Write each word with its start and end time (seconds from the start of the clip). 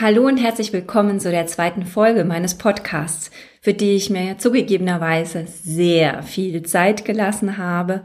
Hallo 0.00 0.26
und 0.26 0.38
herzlich 0.38 0.72
willkommen 0.72 1.20
zu 1.20 1.30
der 1.30 1.46
zweiten 1.46 1.84
Folge 1.84 2.24
meines 2.24 2.54
Podcasts, 2.54 3.30
für 3.60 3.74
die 3.74 3.96
ich 3.96 4.08
mir 4.08 4.38
zugegebenerweise 4.38 5.44
sehr 5.46 6.22
viel 6.22 6.62
Zeit 6.62 7.04
gelassen 7.04 7.58
habe, 7.58 8.02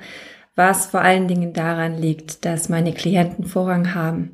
was 0.58 0.88
vor 0.88 1.00
allen 1.00 1.30
Dingen 1.30 1.54
daran 1.54 1.98
liegt, 1.98 2.44
dass 2.44 2.68
meine 2.68 2.92
Klienten 2.92 3.46
Vorrang 3.46 3.96
haben 3.96 4.34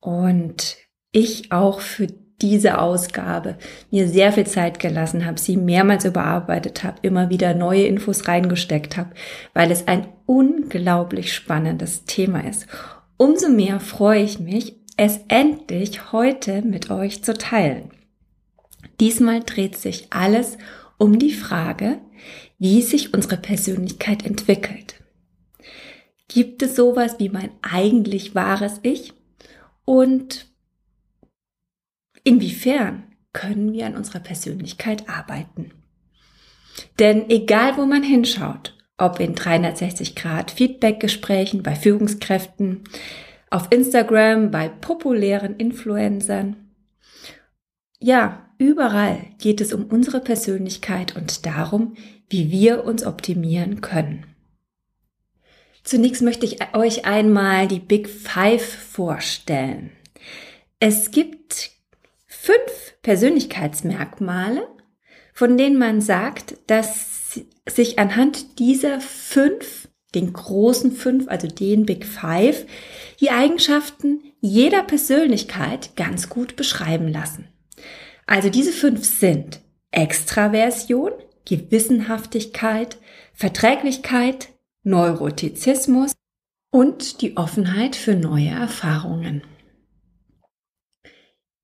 und 0.00 0.76
ich 1.10 1.50
auch 1.50 1.80
für 1.80 2.08
diese 2.42 2.78
Ausgabe 2.78 3.56
mir 3.90 4.06
sehr 4.06 4.30
viel 4.34 4.46
Zeit 4.46 4.78
gelassen 4.78 5.24
habe, 5.24 5.40
sie 5.40 5.56
mehrmals 5.56 6.04
überarbeitet 6.04 6.84
habe, 6.84 6.98
immer 7.00 7.30
wieder 7.30 7.54
neue 7.54 7.86
Infos 7.86 8.28
reingesteckt 8.28 8.98
habe, 8.98 9.14
weil 9.54 9.70
es 9.70 9.88
ein 9.88 10.08
unglaublich 10.26 11.32
spannendes 11.32 12.04
Thema 12.04 12.46
ist. 12.46 12.66
Umso 13.16 13.48
mehr 13.48 13.80
freue 13.80 14.22
ich 14.22 14.40
mich, 14.40 14.77
es 14.98 15.20
endlich 15.28 16.12
heute 16.12 16.60
mit 16.62 16.90
euch 16.90 17.22
zu 17.22 17.32
teilen. 17.32 17.92
Diesmal 19.00 19.40
dreht 19.44 19.76
sich 19.76 20.12
alles 20.12 20.58
um 20.98 21.20
die 21.20 21.32
Frage, 21.32 22.00
wie 22.58 22.82
sich 22.82 23.14
unsere 23.14 23.36
Persönlichkeit 23.36 24.26
entwickelt. 24.26 24.96
Gibt 26.26 26.62
es 26.62 26.74
sowas 26.74 27.14
wie 27.20 27.28
mein 27.28 27.50
eigentlich 27.62 28.34
wahres 28.34 28.80
Ich? 28.82 29.14
Und 29.84 30.46
inwiefern 32.24 33.04
können 33.32 33.72
wir 33.72 33.86
an 33.86 33.96
unserer 33.96 34.20
Persönlichkeit 34.20 35.08
arbeiten? 35.08 35.70
Denn 36.98 37.30
egal 37.30 37.76
wo 37.76 37.86
man 37.86 38.02
hinschaut, 38.02 38.76
ob 38.96 39.20
in 39.20 39.36
360 39.36 40.16
Grad 40.16 40.50
Feedback-Gesprächen 40.50 41.62
bei 41.62 41.76
Führungskräften, 41.76 42.82
auf 43.50 43.68
Instagram, 43.70 44.50
bei 44.50 44.68
populären 44.68 45.56
Influencern. 45.56 46.56
Ja, 47.98 48.50
überall 48.58 49.18
geht 49.38 49.60
es 49.60 49.72
um 49.72 49.86
unsere 49.86 50.20
Persönlichkeit 50.20 51.16
und 51.16 51.46
darum, 51.46 51.96
wie 52.28 52.50
wir 52.50 52.84
uns 52.84 53.04
optimieren 53.04 53.80
können. 53.80 54.24
Zunächst 55.82 56.22
möchte 56.22 56.44
ich 56.44 56.58
euch 56.74 57.06
einmal 57.06 57.66
die 57.66 57.80
Big 57.80 58.08
Five 58.08 58.62
vorstellen. 58.62 59.90
Es 60.80 61.10
gibt 61.10 61.70
fünf 62.26 62.94
Persönlichkeitsmerkmale, 63.02 64.68
von 65.32 65.56
denen 65.56 65.78
man 65.78 66.00
sagt, 66.00 66.56
dass 66.66 67.40
sich 67.66 67.98
anhand 67.98 68.58
dieser 68.58 69.00
fünf, 69.00 69.87
den 70.14 70.32
großen 70.32 70.92
fünf, 70.92 71.28
also 71.28 71.48
den 71.48 71.86
Big 71.86 72.06
Five, 72.06 72.66
die 73.20 73.30
Eigenschaften 73.30 74.22
jeder 74.40 74.82
Persönlichkeit 74.82 75.96
ganz 75.96 76.28
gut 76.28 76.56
beschreiben 76.56 77.08
lassen. 77.08 77.48
Also 78.26 78.50
diese 78.50 78.72
fünf 78.72 79.04
sind 79.04 79.60
Extraversion, 79.90 81.12
Gewissenhaftigkeit, 81.44 82.98
Verträglichkeit, 83.34 84.50
Neurotizismus 84.82 86.12
und 86.70 87.22
die 87.22 87.36
Offenheit 87.36 87.96
für 87.96 88.14
neue 88.14 88.50
Erfahrungen. 88.50 89.42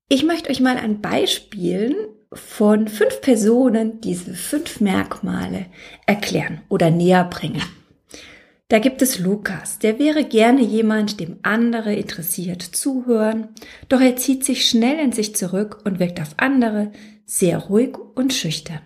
Ich 0.09 0.23
möchte 0.23 0.49
euch 0.49 0.59
mal 0.59 0.77
an 0.77 1.01
Beispielen 1.01 1.95
von 2.33 2.87
fünf 2.87 3.21
Personen 3.21 4.01
diese 4.01 4.33
fünf 4.33 4.79
Merkmale 4.81 5.67
erklären 6.05 6.61
oder 6.69 6.91
näher 6.91 7.23
bringen. 7.23 7.63
Da 8.67 8.79
gibt 8.79 9.03
es 9.03 9.19
Lukas, 9.19 9.77
der 9.77 9.99
wäre 9.99 10.25
gerne 10.25 10.63
jemand, 10.63 11.19
dem 11.19 11.37
andere 11.43 11.93
interessiert 11.93 12.63
zuhören, 12.63 13.49
doch 13.89 14.01
er 14.01 14.15
zieht 14.15 14.43
sich 14.43 14.67
schnell 14.67 14.97
in 14.97 15.11
sich 15.11 15.35
zurück 15.35 15.81
und 15.85 15.99
wirkt 15.99 16.19
auf 16.19 16.33
andere 16.37 16.91
sehr 17.25 17.59
ruhig 17.59 17.95
und 18.15 18.33
schüchtern. 18.33 18.81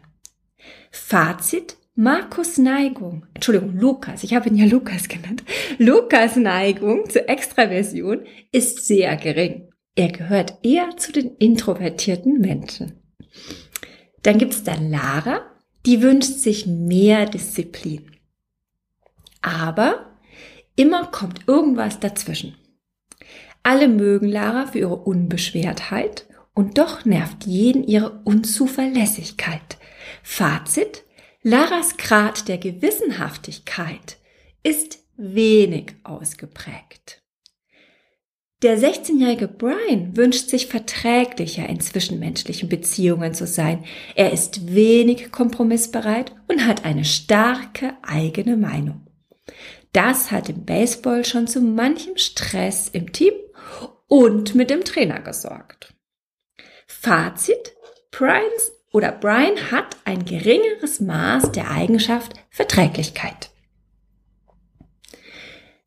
Fazit, 0.91 1.77
Markus 1.95 2.58
Neigung, 2.58 3.25
Entschuldigung, 3.33 3.77
Lukas, 3.77 4.23
ich 4.23 4.33
habe 4.33 4.49
ihn 4.49 4.55
ja 4.55 4.65
Lukas 4.65 5.08
genannt, 5.08 5.43
Lukas 5.77 6.36
Neigung 6.36 7.09
zur 7.09 7.30
Extraversion 7.30 8.26
ist 8.52 8.86
sehr 8.86 9.15
gering. 9.15 9.70
Er 9.95 10.09
gehört 10.09 10.59
eher 10.61 10.95
zu 10.98 11.14
den 11.14 11.36
introvertierten 11.37 12.39
Menschen. 12.39 12.99
Dann 14.23 14.37
gibt's 14.37 14.64
dann 14.64 14.92
Lara, 14.92 15.42
die 15.86 16.02
wünscht 16.02 16.39
sich 16.39 16.67
mehr 16.67 17.26
Disziplin. 17.26 18.18
Aber 19.42 20.17
immer 20.76 21.08
kommt 21.08 21.48
irgendwas 21.48 22.00
dazwischen. 22.00 22.55
Alle 23.64 23.88
mögen 23.88 24.27
Lara 24.27 24.67
für 24.67 24.80
ihre 24.80 24.95
Unbeschwertheit 24.95 26.27
und 26.54 26.77
doch 26.77 27.05
nervt 27.05 27.45
jeden 27.45 27.83
ihre 27.83 28.22
Unzuverlässigkeit. 28.23 29.77
Fazit, 30.23 31.04
Laras 31.42 31.98
Grad 31.98 32.48
der 32.48 32.58
Gewissenhaftigkeit 32.58 34.17
ist 34.64 35.00
wenig 35.16 35.95
ausgeprägt. 36.04 37.21
Der 38.61 38.77
16-jährige 38.77 39.48
Brian 39.48 40.17
wünscht 40.17 40.50
sich 40.50 40.67
verträglicher 40.67 41.67
in 41.70 41.80
zwischenmenschlichen 41.80 42.67
Beziehungen 42.67 43.33
zu 43.33 43.48
sein. 43.48 43.86
Er 44.16 44.33
ist 44.33 44.76
wenig 44.76 45.32
kompromissbereit 45.32 46.36
und 46.50 46.66
hat 46.67 46.83
eine 46.83 47.06
starke 47.06 47.94
eigene 48.02 48.58
Meinung. 48.58 49.08
Das 49.92 50.32
hat 50.32 50.49
im 50.49 50.65
Baseball 50.65 51.26
schon 51.26 51.48
zu 51.48 51.61
manchem 51.61 52.17
Stress 52.17 52.89
im 52.89 53.11
Team 53.11 53.33
und 54.08 54.55
mit 54.55 54.70
dem 54.70 54.83
Trainer 54.83 55.20
gesorgt. 55.20 55.93
Fazit, 56.87 57.73
Brians 58.11 58.71
oder 58.92 59.11
Brian 59.11 59.71
hat 59.71 59.98
ein 60.05 60.26
geringeres 60.26 60.99
Maß 60.99 61.52
der 61.52 61.71
Eigenschaft 61.71 62.33
Verträglichkeit. 62.49 63.52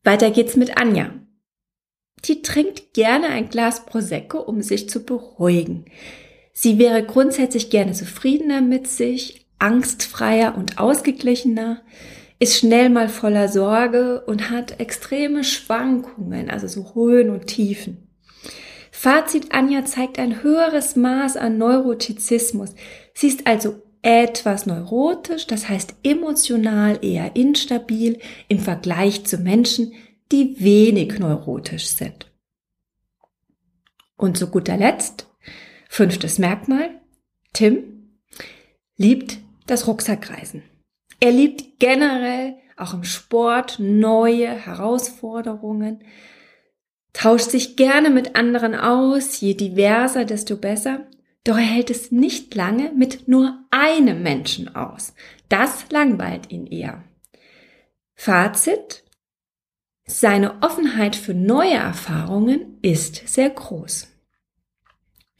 Weiter 0.03 0.31
geht's 0.31 0.55
mit 0.55 0.77
Anja. 0.77 1.13
Die 2.25 2.41
trinkt 2.41 2.93
gerne 2.93 3.27
ein 3.27 3.49
Glas 3.49 3.85
Prosecco, 3.85 4.39
um 4.39 4.61
sich 4.61 4.89
zu 4.89 5.03
beruhigen. 5.03 5.85
Sie 6.53 6.77
wäre 6.77 7.03
grundsätzlich 7.03 7.69
gerne 7.69 7.93
zufriedener 7.93 8.61
mit 8.61 8.87
sich, 8.87 9.47
angstfreier 9.59 10.55
und 10.57 10.77
ausgeglichener 10.77 11.81
ist 12.43 12.57
schnell 12.57 12.89
mal 12.89 13.07
voller 13.07 13.47
Sorge 13.47 14.21
und 14.25 14.49
hat 14.49 14.81
extreme 14.81 15.45
Schwankungen, 15.45 16.49
also 16.49 16.67
so 16.67 16.93
Höhen 16.93 17.29
und 17.29 17.47
Tiefen. 17.47 18.09
Fazit 18.91 19.53
Anja 19.53 19.85
zeigt 19.85 20.19
ein 20.19 20.43
höheres 20.43 20.97
Maß 20.97 21.37
an 21.37 21.57
Neurotizismus. 21.57 22.75
Sie 23.13 23.27
ist 23.27 23.47
also 23.47 23.81
etwas 24.01 24.65
neurotisch, 24.65 25.47
das 25.47 25.69
heißt 25.69 25.95
emotional 26.03 26.99
eher 27.01 27.33
instabil 27.37 28.19
im 28.49 28.59
Vergleich 28.59 29.25
zu 29.25 29.37
Menschen, 29.37 29.93
die 30.33 30.57
wenig 30.59 31.19
neurotisch 31.19 31.87
sind. 31.87 32.29
Und 34.17 34.37
zu 34.37 34.47
guter 34.47 34.75
Letzt, 34.75 35.29
fünftes 35.87 36.39
Merkmal, 36.39 36.89
Tim 37.53 38.17
liebt 38.97 39.37
das 39.65 39.87
Rucksackreisen. 39.87 40.63
Er 41.23 41.31
liebt 41.31 41.79
generell 41.79 42.57
auch 42.75 42.93
im 42.93 43.05
Sport 43.05 43.77
neue 43.79 44.49
Herausforderungen, 44.49 46.03
tauscht 47.13 47.49
sich 47.49 47.77
gerne 47.77 48.09
mit 48.09 48.35
anderen 48.35 48.75
aus, 48.75 49.39
je 49.39 49.53
diverser, 49.53 50.25
desto 50.25 50.57
besser. 50.57 51.07
Doch 51.45 51.55
er 51.55 51.63
hält 51.63 51.89
es 51.89 52.11
nicht 52.11 52.53
lange 52.55 52.91
mit 52.91 53.29
nur 53.29 53.57
einem 53.71 54.21
Menschen 54.21 54.75
aus. 54.75 55.13
Das 55.47 55.89
langweilt 55.91 56.51
ihn 56.51 56.67
eher. 56.67 57.05
Fazit. 58.15 59.05
Seine 60.05 60.61
Offenheit 60.61 61.15
für 61.15 61.33
neue 61.33 61.75
Erfahrungen 61.75 62.79
ist 62.81 63.29
sehr 63.29 63.49
groß. 63.49 64.12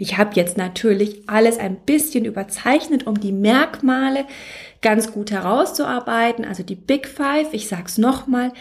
Ich 0.04 0.18
habe 0.18 0.32
jetzt 0.34 0.58
natürlich 0.58 1.30
alles 1.30 1.58
ein 1.58 1.78
bisschen 1.78 2.26
überzeichnet, 2.26 3.08
um 3.08 3.22
die 3.22 3.32
Merkmale 3.32 4.26
ganz 4.82 5.14
gut 5.14 5.32
herauszuarbeiten. 5.32 6.44
Also 6.44 6.62
die 6.62 6.76
Big 6.76 7.08
Five, 7.08 7.54
ich 7.54 7.70
sag's 7.70 7.98
nochmal, 7.98 8.52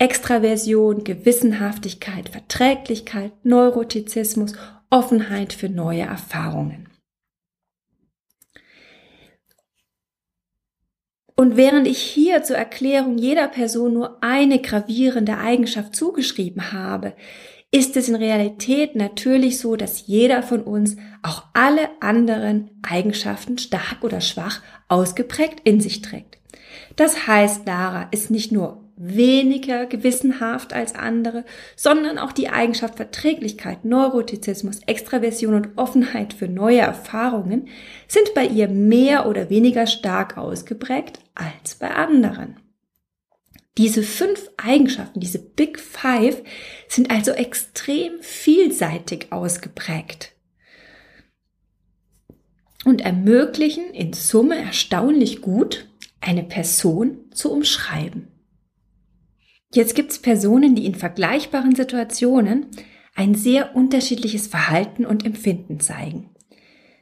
Extraversion, 0.00 1.04
Gewissenhaftigkeit, 1.04 2.28
Verträglichkeit, 2.28 3.30
Neurotizismus, 3.44 4.54
Offenheit 4.90 5.52
für 5.52 5.68
neue 5.68 6.02
Erfahrungen. 6.02 6.88
Und 11.36 11.56
während 11.56 11.86
ich 11.86 11.98
hier 11.98 12.42
zur 12.42 12.56
Erklärung 12.56 13.16
jeder 13.16 13.46
Person 13.46 13.92
nur 13.92 14.24
eine 14.24 14.60
gravierende 14.60 15.38
Eigenschaft 15.38 15.94
zugeschrieben 15.94 16.72
habe, 16.72 17.14
ist 17.74 17.96
es 17.96 18.08
in 18.08 18.14
Realität 18.14 18.94
natürlich 18.94 19.58
so, 19.58 19.74
dass 19.74 20.06
jeder 20.06 20.44
von 20.44 20.62
uns 20.62 20.96
auch 21.22 21.42
alle 21.54 21.88
anderen 21.98 22.70
Eigenschaften 22.88 23.58
stark 23.58 24.02
oder 24.02 24.20
schwach 24.20 24.62
ausgeprägt 24.86 25.58
in 25.64 25.80
sich 25.80 26.00
trägt. 26.00 26.38
Das 26.94 27.26
heißt, 27.26 27.66
Lara 27.66 28.06
ist 28.12 28.30
nicht 28.30 28.52
nur 28.52 28.84
weniger 28.96 29.86
gewissenhaft 29.86 30.72
als 30.72 30.94
andere, 30.94 31.44
sondern 31.74 32.16
auch 32.16 32.30
die 32.30 32.48
Eigenschaft 32.48 32.94
Verträglichkeit, 32.94 33.84
Neurotizismus, 33.84 34.78
Extraversion 34.86 35.54
und 35.54 35.70
Offenheit 35.74 36.32
für 36.32 36.46
neue 36.46 36.78
Erfahrungen 36.78 37.66
sind 38.06 38.34
bei 38.36 38.46
ihr 38.46 38.68
mehr 38.68 39.26
oder 39.26 39.50
weniger 39.50 39.88
stark 39.88 40.38
ausgeprägt 40.38 41.18
als 41.34 41.74
bei 41.74 41.90
anderen. 41.90 42.54
Diese 43.76 44.02
fünf 44.02 44.50
Eigenschaften, 44.56 45.20
diese 45.20 45.40
Big 45.40 45.80
Five, 45.80 46.42
sind 46.88 47.10
also 47.10 47.32
extrem 47.32 48.20
vielseitig 48.20 49.32
ausgeprägt 49.32 50.32
und 52.84 53.00
ermöglichen 53.00 53.92
in 53.92 54.12
Summe 54.12 54.56
erstaunlich 54.56 55.40
gut, 55.40 55.88
eine 56.20 56.44
Person 56.44 57.18
zu 57.32 57.50
umschreiben. 57.50 58.28
Jetzt 59.72 59.94
gibt 59.94 60.12
es 60.12 60.20
Personen, 60.20 60.76
die 60.76 60.86
in 60.86 60.94
vergleichbaren 60.94 61.74
Situationen 61.74 62.66
ein 63.16 63.34
sehr 63.34 63.74
unterschiedliches 63.74 64.46
Verhalten 64.46 65.04
und 65.04 65.26
Empfinden 65.26 65.80
zeigen. 65.80 66.30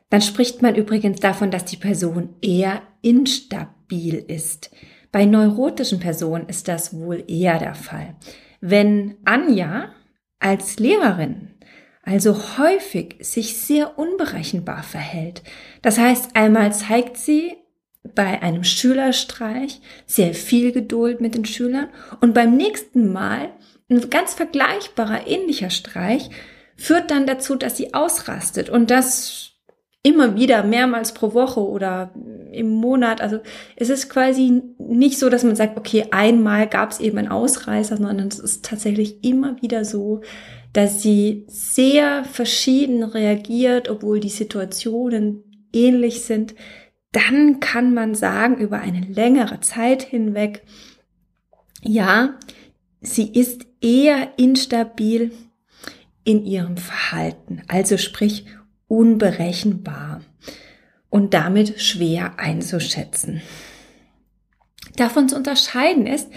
Dann 0.09 0.23
spricht 0.23 0.63
man 0.63 0.75
übrigens 0.75 1.21
davon, 1.21 1.51
dass 1.51 1.65
die 1.65 1.77
Person 1.77 2.31
eher 2.41 2.83
instabil 3.03 4.17
ist. 4.17 4.71
Bei 5.13 5.27
neurotischen 5.27 6.01
Personen 6.01 6.49
ist 6.49 6.69
das 6.69 6.99
wohl 6.99 7.23
eher 7.29 7.59
der 7.59 7.75
Fall. 7.75 8.17
Wenn 8.61 9.17
Anja 9.25 9.93
als 10.39 10.79
Lehrerin 10.79 11.51
also 12.03 12.59
häufig 12.59 13.17
sich 13.21 13.59
sehr 13.59 13.99
unberechenbar 13.99 14.83
verhält, 14.83 15.43
das 15.83 15.99
heißt 15.99 16.35
einmal 16.35 16.73
zeigt 16.73 17.17
sie 17.17 17.55
bei 18.15 18.43
einem 18.43 18.65
Schülerstreich 18.65 19.81
sehr 20.07 20.35
viel 20.35 20.73
Geduld 20.73 21.21
mit 21.21 21.35
den 21.35 21.45
Schülern 21.45 21.89
und 22.21 22.35
beim 22.35 22.57
nächsten 22.57 23.13
Mal 23.13 23.51
ein 23.89 24.11
ganz 24.11 24.35
vergleichbarer 24.35 25.27
ähnlicher 25.27 25.71
Streich 25.71 26.31
führt 26.77 27.11
dann 27.11 27.27
dazu, 27.27 27.55
dass 27.55 27.77
sie 27.77 27.95
ausrastet 27.95 28.71
und 28.71 28.91
das 28.91 29.52
immer 30.03 30.37
wieder 30.37 30.65
mehrmals 30.65 31.15
pro 31.15 31.33
Woche 31.33 31.61
oder 31.61 32.13
im 32.51 32.71
Monat. 32.71 33.21
Also 33.21 33.39
es 33.77 33.89
ist 33.89 34.09
quasi 34.09 34.63
nicht 34.79 35.19
so, 35.19 35.31
dass 35.31 35.45
man 35.45 35.57
sagt, 35.57 35.79
okay, 35.79 36.07
einmal 36.11 36.67
gab 36.69 36.91
es 36.91 37.01
eben 37.01 37.19
einen 37.19 37.29
Ausreißer, 37.29 37.97
sondern 37.97 38.29
es 38.29 38.39
ist 38.39 38.65
tatsächlich 38.65 39.25
immer 39.25 39.61
wieder 39.63 39.85
so, 39.85 40.23
dass 40.73 41.03
sie 41.03 41.45
sehr 41.49 42.25
verschieden 42.25 43.03
reagiert, 43.05 43.89
obwohl 43.89 44.21
die 44.21 44.29
Situationen 44.29 45.45
ähnlich 45.73 46.23
sind 46.23 46.55
dann 47.13 47.61
kann 47.61 47.95
man 47.95 48.15
sagen, 48.15 48.57
über 48.57 48.81
eine 48.81 49.01
längere 49.01 49.61
Zeit 49.61 50.03
hinweg, 50.03 50.63
ja, 51.83 52.39
sie 53.01 53.31
ist 53.31 53.67
eher 53.81 54.39
instabil 54.39 55.33
in 56.25 56.45
ihrem 56.45 56.77
Verhalten, 56.79 57.63
also 57.69 57.99
sprich 57.99 58.47
unberechenbar 58.93 60.21
und 61.09 61.33
damit 61.33 61.81
schwer 61.81 62.39
einzuschätzen. 62.39 63.41
Davon 64.97 65.31
zu 65.31 65.37
unterscheiden 65.37 66.07
ist, 66.07 66.29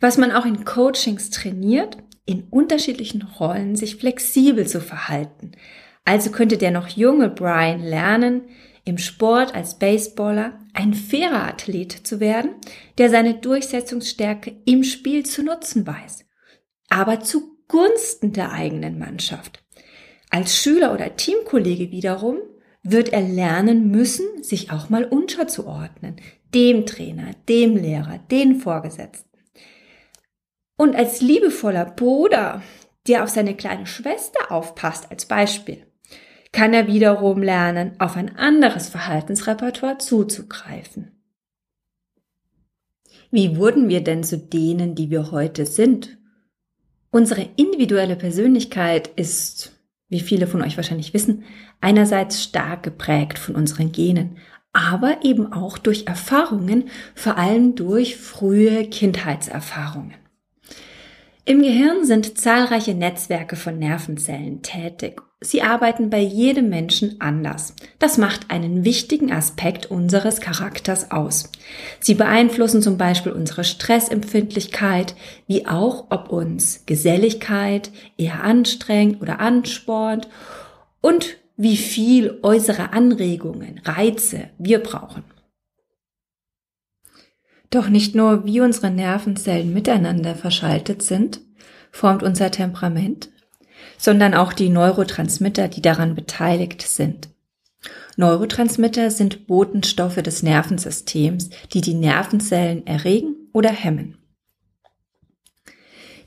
was 0.00 0.18
man 0.18 0.30
auch 0.30 0.44
in 0.44 0.66
Coachings 0.66 1.30
trainiert, 1.30 1.96
in 2.26 2.42
unterschiedlichen 2.50 3.22
Rollen 3.22 3.74
sich 3.74 3.96
flexibel 3.96 4.66
zu 4.66 4.82
verhalten. 4.82 5.52
Also 6.04 6.30
könnte 6.30 6.58
der 6.58 6.72
noch 6.72 6.88
junge 6.88 7.30
Brian 7.30 7.80
lernen, 7.80 8.42
im 8.84 8.98
Sport 8.98 9.54
als 9.54 9.78
Baseballer 9.78 10.58
ein 10.74 10.92
fairer 10.92 11.48
Athlet 11.48 12.06
zu 12.06 12.20
werden, 12.20 12.50
der 12.98 13.08
seine 13.08 13.32
Durchsetzungsstärke 13.32 14.54
im 14.66 14.84
Spiel 14.84 15.24
zu 15.24 15.42
nutzen 15.42 15.86
weiß, 15.86 16.26
aber 16.90 17.20
zugunsten 17.20 18.34
der 18.34 18.52
eigenen 18.52 18.98
Mannschaft. 18.98 19.63
Als 20.34 20.56
Schüler 20.56 20.92
oder 20.92 21.14
Teamkollege 21.14 21.92
wiederum 21.92 22.38
wird 22.82 23.10
er 23.10 23.20
lernen 23.20 23.92
müssen, 23.92 24.42
sich 24.42 24.72
auch 24.72 24.88
mal 24.88 25.04
unterzuordnen, 25.04 26.16
dem 26.52 26.86
Trainer, 26.86 27.30
dem 27.48 27.76
Lehrer, 27.76 28.18
den 28.32 28.56
Vorgesetzten. 28.56 29.30
Und 30.76 30.96
als 30.96 31.20
liebevoller 31.20 31.84
Bruder, 31.84 32.62
der 33.06 33.22
auf 33.22 33.28
seine 33.28 33.54
kleine 33.54 33.86
Schwester 33.86 34.50
aufpasst, 34.50 35.08
als 35.08 35.26
Beispiel, 35.26 35.86
kann 36.50 36.74
er 36.74 36.88
wiederum 36.88 37.40
lernen, 37.40 37.92
auf 38.00 38.16
ein 38.16 38.34
anderes 38.34 38.88
Verhaltensrepertoire 38.88 39.98
zuzugreifen. 39.98 41.12
Wie 43.30 43.56
wurden 43.56 43.88
wir 43.88 44.02
denn 44.02 44.24
zu 44.24 44.36
denen, 44.36 44.96
die 44.96 45.10
wir 45.10 45.30
heute 45.30 45.64
sind? 45.64 46.18
Unsere 47.12 47.48
individuelle 47.54 48.16
Persönlichkeit 48.16 49.06
ist, 49.14 49.73
wie 50.14 50.20
viele 50.20 50.46
von 50.46 50.62
euch 50.62 50.76
wahrscheinlich 50.76 51.12
wissen, 51.12 51.42
einerseits 51.80 52.40
stark 52.40 52.84
geprägt 52.84 53.36
von 53.36 53.56
unseren 53.56 53.90
Genen, 53.90 54.36
aber 54.72 55.24
eben 55.24 55.52
auch 55.52 55.76
durch 55.76 56.06
Erfahrungen, 56.06 56.84
vor 57.16 57.36
allem 57.36 57.74
durch 57.74 58.16
frühe 58.16 58.84
Kindheitserfahrungen. 58.84 60.14
Im 61.46 61.60
Gehirn 61.60 62.06
sind 62.06 62.38
zahlreiche 62.38 62.94
Netzwerke 62.94 63.56
von 63.56 63.78
Nervenzellen 63.78 64.62
tätig. 64.62 65.20
Sie 65.42 65.60
arbeiten 65.60 66.08
bei 66.08 66.20
jedem 66.20 66.70
Menschen 66.70 67.20
anders. 67.20 67.74
Das 67.98 68.16
macht 68.16 68.50
einen 68.50 68.82
wichtigen 68.82 69.30
Aspekt 69.30 69.84
unseres 69.84 70.40
Charakters 70.40 71.10
aus. 71.10 71.52
Sie 72.00 72.14
beeinflussen 72.14 72.80
zum 72.80 72.96
Beispiel 72.96 73.32
unsere 73.32 73.62
Stressempfindlichkeit, 73.62 75.14
wie 75.46 75.66
auch 75.66 76.06
ob 76.08 76.30
uns 76.30 76.84
Geselligkeit 76.86 77.90
eher 78.16 78.42
anstrengt 78.42 79.20
oder 79.20 79.38
anspornt 79.38 80.28
und 81.02 81.36
wie 81.58 81.76
viel 81.76 82.38
äußere 82.42 82.94
Anregungen, 82.94 83.82
Reize 83.84 84.48
wir 84.56 84.78
brauchen. 84.78 85.24
Doch 87.74 87.88
nicht 87.88 88.14
nur 88.14 88.44
wie 88.44 88.60
unsere 88.60 88.88
Nervenzellen 88.88 89.74
miteinander 89.74 90.36
verschaltet 90.36 91.02
sind, 91.02 91.40
formt 91.90 92.22
unser 92.22 92.52
Temperament, 92.52 93.30
sondern 93.98 94.32
auch 94.32 94.52
die 94.52 94.68
Neurotransmitter, 94.68 95.66
die 95.66 95.82
daran 95.82 96.14
beteiligt 96.14 96.82
sind. 96.82 97.30
Neurotransmitter 98.16 99.10
sind 99.10 99.48
Botenstoffe 99.48 100.22
des 100.22 100.44
Nervensystems, 100.44 101.50
die 101.72 101.80
die 101.80 101.94
Nervenzellen 101.94 102.86
erregen 102.86 103.34
oder 103.52 103.70
hemmen. 103.70 104.18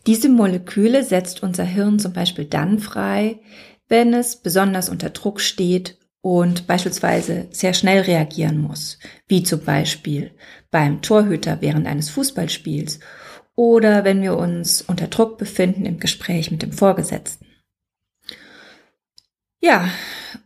Diese 0.06 0.28
Moleküle 0.28 1.02
setzt 1.02 1.44
unser 1.44 1.64
Hirn 1.64 1.98
zum 1.98 2.12
Beispiel 2.12 2.44
dann 2.44 2.80
frei, 2.80 3.40
wenn 3.88 4.14
es 4.14 4.36
besonders 4.36 4.90
unter 4.90 5.12
Druck 5.12 5.40
steht 5.40 5.98
und 6.28 6.68
beispielsweise 6.68 7.48
sehr 7.52 7.74
schnell 7.74 8.02
reagieren 8.02 8.58
muss, 8.58 9.00
wie 9.30 9.44
zum 9.44 9.64
Beispiel 9.64 10.32
beim 10.72 11.02
Torhüter 11.02 11.62
während 11.62 11.88
eines 11.88 12.10
Fußballspiels 12.10 13.00
oder 13.56 14.04
wenn 14.04 14.22
wir 14.22 14.38
uns 14.38 14.82
unter 14.82 15.08
Druck 15.08 15.38
befinden 15.38 15.86
im 15.86 16.02
Gespräch 16.02 16.52
mit 16.52 16.64
dem 16.64 16.74
Vorgesetzten. 16.74 17.46
Ja, 19.62 19.90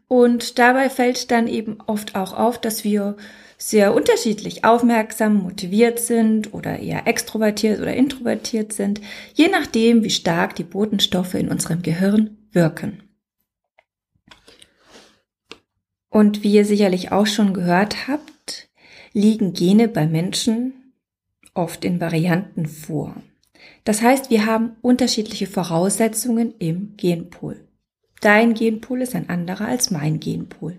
und 0.08 0.60
dabei 0.60 0.88
fällt 0.92 1.32
dann 1.32 1.48
eben 1.48 1.80
oft 1.88 2.14
auch 2.14 2.34
auf, 2.34 2.62
dass 2.62 2.84
wir 2.84 3.18
sehr 3.58 3.96
unterschiedlich 3.96 4.64
aufmerksam, 4.64 5.34
motiviert 5.34 6.00
sind 6.00 6.54
oder 6.54 6.78
eher 6.78 7.08
extrovertiert 7.08 7.82
oder 7.82 7.96
introvertiert 7.96 8.72
sind, 8.72 9.02
je 9.34 9.48
nachdem, 9.48 10.04
wie 10.04 10.12
stark 10.12 10.56
die 10.56 10.64
Botenstoffe 10.64 11.34
in 11.34 11.50
unserem 11.50 11.82
Gehirn 11.82 12.38
wirken. 12.52 13.02
Und 16.12 16.44
wie 16.44 16.52
ihr 16.54 16.66
sicherlich 16.66 17.14
auch 17.14 17.26
schon 17.26 17.54
gehört 17.54 18.08
habt, 18.08 18.70
liegen 19.14 19.54
Gene 19.54 19.88
bei 19.88 20.06
Menschen 20.06 20.74
oft 21.54 21.86
in 21.86 22.02
Varianten 22.02 22.66
vor. 22.66 23.16
Das 23.86 24.02
heißt, 24.02 24.30
wir 24.30 24.46
haben 24.46 24.76
unterschiedliche 24.82 25.48
Voraussetzungen 25.48 26.54
im 26.60 26.96
Genpool. 26.98 27.66
Dein 28.20 28.54
Genpool 28.54 29.02
ist 29.02 29.16
ein 29.16 29.30
anderer 29.30 29.68
als 29.68 29.90
mein 29.90 30.20
Genpool. 30.20 30.78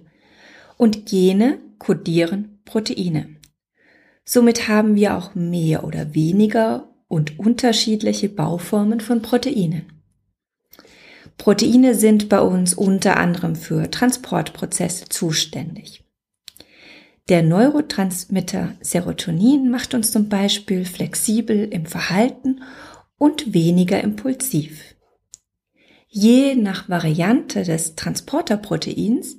Und 0.77 1.07
Gene 1.07 1.59
kodieren 1.79 2.61
Proteine. 2.67 3.37
Somit 4.25 4.69
haben 4.69 4.95
wir 4.95 5.17
auch 5.17 5.35
mehr 5.35 5.83
oder 5.85 6.15
weniger 6.15 6.89
und 7.09 7.39
unterschiedliche 7.39 8.29
Bauformen 8.29 9.01
von 9.01 9.23
Proteinen. 9.23 10.02
Proteine 11.39 11.95
sind 11.95 12.29
bei 12.29 12.41
uns 12.41 12.75
unter 12.75 13.17
anderem 13.17 13.57
für 13.57 13.91
Transportprozesse 13.91 15.07
zuständig. 15.09 16.05
Der 17.29 17.43
Neurotransmitter 17.43 18.75
Serotonin 18.81 19.71
macht 19.71 19.95
uns 19.95 20.13
zum 20.13 20.29
Beispiel 20.29 20.85
flexibel 20.85 21.69
im 21.71 21.87
Verhalten 21.87 22.63
und 23.17 23.55
weniger 23.55 24.03
impulsiv. 24.03 24.97
Je 26.09 26.57
nach 26.57 26.89
Variante 26.89 27.63
des 27.63 27.95
Transporterproteins 27.95 29.39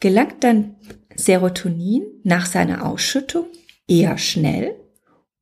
gelangt 0.00 0.42
dann 0.42 0.76
Serotonin 1.14 2.04
nach 2.24 2.46
seiner 2.46 2.86
Ausschüttung 2.86 3.46
eher 3.86 4.18
schnell 4.18 4.74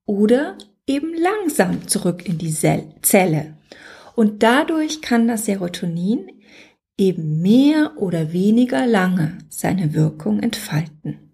oder 0.05 0.59
eben 0.87 1.15
langsam 1.15 1.87
zurück 1.89 2.27
in 2.27 2.39
die 2.39 2.53
Zelle. 2.53 3.56
Und 4.17 4.43
dadurch 4.43 5.03
kann 5.03 5.29
das 5.29 5.45
Serotonin 5.45 6.31
eben 6.97 7.43
mehr 7.43 7.93
oder 7.99 8.33
weniger 8.33 8.87
lange 8.87 9.37
seine 9.51 9.93
Wirkung 9.93 10.41
entfalten. 10.41 11.27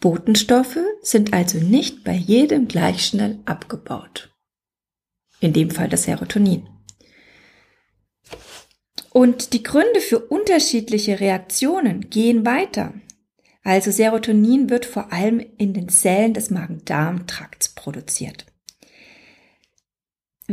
Botenstoffe 0.00 0.80
sind 1.02 1.34
also 1.34 1.58
nicht 1.58 2.04
bei 2.04 2.14
jedem 2.14 2.66
gleich 2.66 3.04
schnell 3.06 3.38
abgebaut. 3.44 4.34
In 5.40 5.52
dem 5.52 5.70
Fall 5.70 5.90
das 5.90 6.04
Serotonin. 6.04 6.66
Und 9.10 9.52
die 9.52 9.62
Gründe 9.62 10.00
für 10.00 10.20
unterschiedliche 10.20 11.20
Reaktionen 11.20 12.08
gehen 12.08 12.46
weiter. 12.46 12.94
Also 13.62 13.90
Serotonin 13.90 14.70
wird 14.70 14.86
vor 14.86 15.12
allem 15.12 15.44
in 15.58 15.74
den 15.74 15.90
Zellen 15.90 16.32
des 16.32 16.48
Magen-Darm-Trakts 16.48 17.74
produziert. 17.74 18.46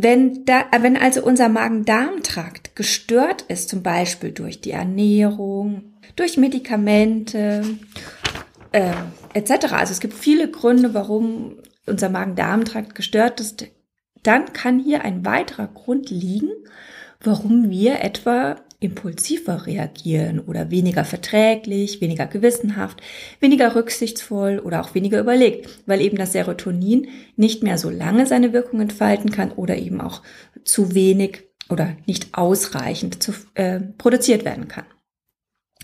Wenn, 0.02 0.46
da, 0.46 0.66
wenn 0.82 0.96
also 0.96 1.24
unser 1.24 1.50
Magen-Darm-Trakt 1.50 2.76
gestört 2.76 3.44
ist, 3.44 3.70
zum 3.70 3.84
Beispiel 3.84 4.32
durch 4.32 4.62
die 4.62 4.72
Ernährung, 4.72 5.94
durch 6.16 6.38
Medikamente 6.38 7.64
äh, 8.72 8.92
etc., 9.34 9.74
also 9.74 9.92
es 9.92 10.00
gibt 10.00 10.14
viele 10.14 10.50
Gründe, 10.50 10.94
warum 10.94 11.58
unser 11.86 12.10
Magen-Darm-Trakt 12.10 12.96
gestört 12.96 13.40
ist, 13.40 13.68
dann 14.24 14.54
kann 14.54 14.80
hier 14.80 15.04
ein 15.04 15.26
weiterer 15.26 15.68
Grund 15.68 16.10
liegen, 16.10 16.52
warum 17.22 17.70
wir 17.70 18.02
etwa 18.02 18.56
impulsiver 18.80 19.66
reagieren 19.66 20.40
oder 20.40 20.72
weniger 20.72 21.04
verträglich, 21.04 22.00
weniger 22.00 22.28
gewissenhaft, 22.28 23.02
weniger 23.40 23.76
rücksichtsvoll 23.76 24.60
oder 24.60 24.82
auch 24.82 24.96
weniger 24.96 25.20
überlegt, 25.20 25.70
weil 25.86 26.02
eben 26.02 26.18
das 26.18 26.32
Serotonin 26.32 27.08
nicht 27.36 27.62
mehr 27.62 27.78
so 27.78 27.90
lange 27.90 28.26
seine 28.26 28.54
Wirkung 28.54 28.80
entfalten 28.80 29.32
kann 29.32 29.52
oder 29.52 29.78
eben 29.78 30.00
auch 30.00 30.22
zu 30.64 30.96
wenig 30.96 31.44
oder 31.70 31.98
nicht 32.06 32.34
ausreichend 32.34 33.22
zu, 33.22 33.34
äh, 33.56 33.80
produziert 33.98 34.46
werden 34.46 34.68
kann 34.68 34.86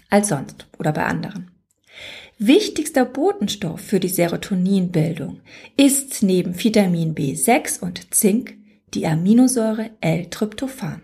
als 0.09 0.29
sonst 0.29 0.67
oder 0.79 0.93
bei 0.93 1.03
anderen. 1.03 1.51
Wichtigster 2.37 3.05
Botenstoff 3.05 3.79
für 3.79 3.99
die 3.99 4.09
Serotoninbildung 4.09 5.41
ist 5.77 6.21
neben 6.21 6.61
Vitamin 6.61 7.15
B6 7.15 7.81
und 7.81 8.13
Zink 8.13 8.55
die 8.93 9.07
Aminosäure 9.07 9.91
L-Tryptophan. 10.01 11.01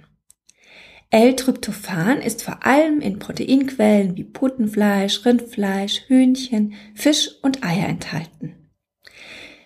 L-Tryptophan 1.12 2.22
ist 2.22 2.42
vor 2.42 2.66
allem 2.66 3.02
in 3.02 3.20
Proteinquellen 3.20 4.16
wie 4.16 4.24
Putenfleisch, 4.24 5.26
Rindfleisch, 5.26 6.04
Hühnchen, 6.08 6.74
Fisch 6.96 7.30
und 7.42 7.66
Eier 7.66 7.90
enthalten. 7.90 8.56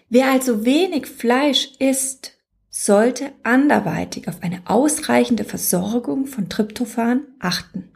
Wer 0.09 0.31
also 0.31 0.65
wenig 0.65 1.05
Fleisch 1.05 1.69
isst, 1.77 2.33
sollte 2.69 3.31
anderweitig 3.43 4.27
auf 4.27 4.41
eine 4.41 4.63
ausreichende 4.65 5.43
Versorgung 5.43 6.25
von 6.25 6.49
Tryptophan 6.49 7.21
achten. 7.39 7.91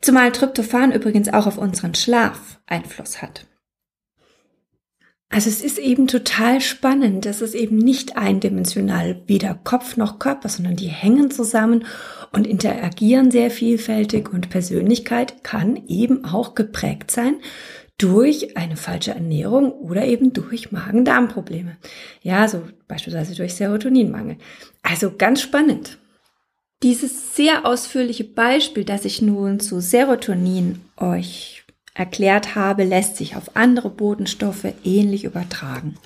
Zumal 0.00 0.32
Tryptophan 0.32 0.90
übrigens 0.90 1.28
auch 1.28 1.46
auf 1.46 1.58
unseren 1.58 1.94
Schlaf 1.94 2.60
Einfluss 2.66 3.20
hat. 3.20 3.46
Also 5.34 5.50
es 5.50 5.62
ist 5.62 5.78
eben 5.78 6.06
total 6.06 6.60
spannend. 6.60 7.26
Es 7.26 7.42
ist 7.42 7.56
eben 7.56 7.76
nicht 7.76 8.16
eindimensional, 8.16 9.20
weder 9.26 9.58
Kopf 9.64 9.96
noch 9.96 10.20
Körper, 10.20 10.48
sondern 10.48 10.76
die 10.76 10.86
hängen 10.86 11.32
zusammen 11.32 11.86
und 12.30 12.46
interagieren 12.46 13.32
sehr 13.32 13.50
vielfältig 13.50 14.32
und 14.32 14.48
Persönlichkeit 14.48 15.42
kann 15.42 15.88
eben 15.88 16.24
auch 16.24 16.54
geprägt 16.54 17.10
sein 17.10 17.40
durch 17.98 18.56
eine 18.56 18.76
falsche 18.76 19.10
Ernährung 19.10 19.72
oder 19.72 20.04
eben 20.04 20.32
durch 20.32 20.70
Magen-Darm-Probleme. 20.70 21.78
Ja, 22.22 22.46
so 22.46 22.62
beispielsweise 22.86 23.34
durch 23.34 23.54
Serotoninmangel. 23.54 24.36
Also 24.84 25.16
ganz 25.18 25.40
spannend. 25.40 25.98
Dieses 26.84 27.34
sehr 27.34 27.66
ausführliche 27.66 28.22
Beispiel, 28.22 28.84
das 28.84 29.04
ich 29.04 29.20
nun 29.20 29.58
zu 29.58 29.80
Serotonin 29.80 30.80
euch 30.96 31.63
erklärt 31.94 32.54
habe, 32.54 32.84
lässt 32.84 33.16
sich 33.16 33.36
auf 33.36 33.56
andere 33.56 33.90
Botenstoffe 33.90 34.66
ähnlich 34.84 35.24
übertragen. 35.24 35.96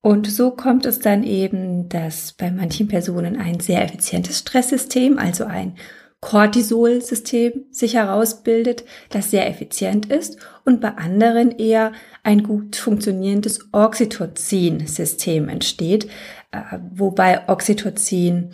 Und 0.00 0.30
so 0.30 0.50
kommt 0.50 0.86
es 0.86 0.98
dann 0.98 1.24
eben, 1.24 1.88
dass 1.88 2.32
bei 2.32 2.50
manchen 2.50 2.88
Personen 2.88 3.36
ein 3.36 3.60
sehr 3.60 3.82
effizientes 3.82 4.38
Stresssystem, 4.38 5.18
also 5.18 5.44
ein 5.44 5.76
Cortisol-System 6.20 7.66
sich 7.70 7.94
herausbildet, 7.94 8.84
das 9.10 9.30
sehr 9.30 9.48
effizient 9.48 10.06
ist 10.06 10.38
und 10.64 10.80
bei 10.80 10.88
anderen 10.96 11.50
eher 11.50 11.92
ein 12.22 12.42
gut 12.42 12.76
funktionierendes 12.76 13.68
Oxytocin-System 13.72 15.50
entsteht, 15.50 16.06
äh, 16.50 16.78
wobei 16.94 17.46
Oxytocin 17.48 18.52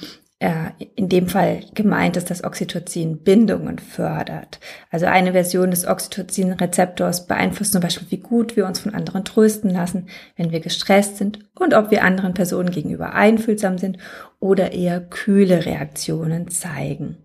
in 0.94 1.10
dem 1.10 1.28
Fall 1.28 1.60
gemeint 1.74 2.16
ist, 2.16 2.30
dass 2.30 2.44
Oxytocin 2.44 3.18
Bindungen 3.18 3.78
fördert. 3.78 4.58
Also 4.90 5.04
eine 5.04 5.32
Version 5.32 5.70
des 5.70 5.86
Oxytocin-Rezeptors 5.86 7.26
beeinflusst 7.26 7.72
zum 7.72 7.82
Beispiel, 7.82 8.10
wie 8.10 8.22
gut 8.22 8.56
wir 8.56 8.64
uns 8.64 8.78
von 8.78 8.94
anderen 8.94 9.26
trösten 9.26 9.68
lassen, 9.68 10.08
wenn 10.36 10.50
wir 10.50 10.60
gestresst 10.60 11.18
sind 11.18 11.40
und 11.58 11.74
ob 11.74 11.90
wir 11.90 12.04
anderen 12.04 12.32
Personen 12.32 12.70
gegenüber 12.70 13.12
einfühlsam 13.12 13.76
sind 13.76 13.98
oder 14.38 14.72
eher 14.72 15.00
kühle 15.00 15.66
Reaktionen 15.66 16.48
zeigen. 16.48 17.18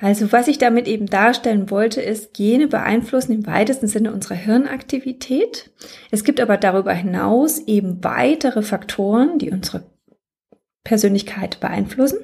Also 0.00 0.32
was 0.32 0.48
ich 0.48 0.58
damit 0.58 0.88
eben 0.88 1.06
darstellen 1.06 1.70
wollte, 1.70 2.00
ist, 2.00 2.34
Gene 2.34 2.66
beeinflussen 2.66 3.32
im 3.32 3.46
weitesten 3.46 3.86
Sinne 3.86 4.12
unsere 4.12 4.34
Hirnaktivität. 4.34 5.70
Es 6.10 6.24
gibt 6.24 6.40
aber 6.40 6.56
darüber 6.56 6.94
hinaus 6.94 7.60
eben 7.60 8.02
weitere 8.02 8.62
Faktoren, 8.62 9.38
die 9.38 9.50
unsere 9.50 9.84
Persönlichkeit 10.84 11.60
beeinflussen. 11.60 12.18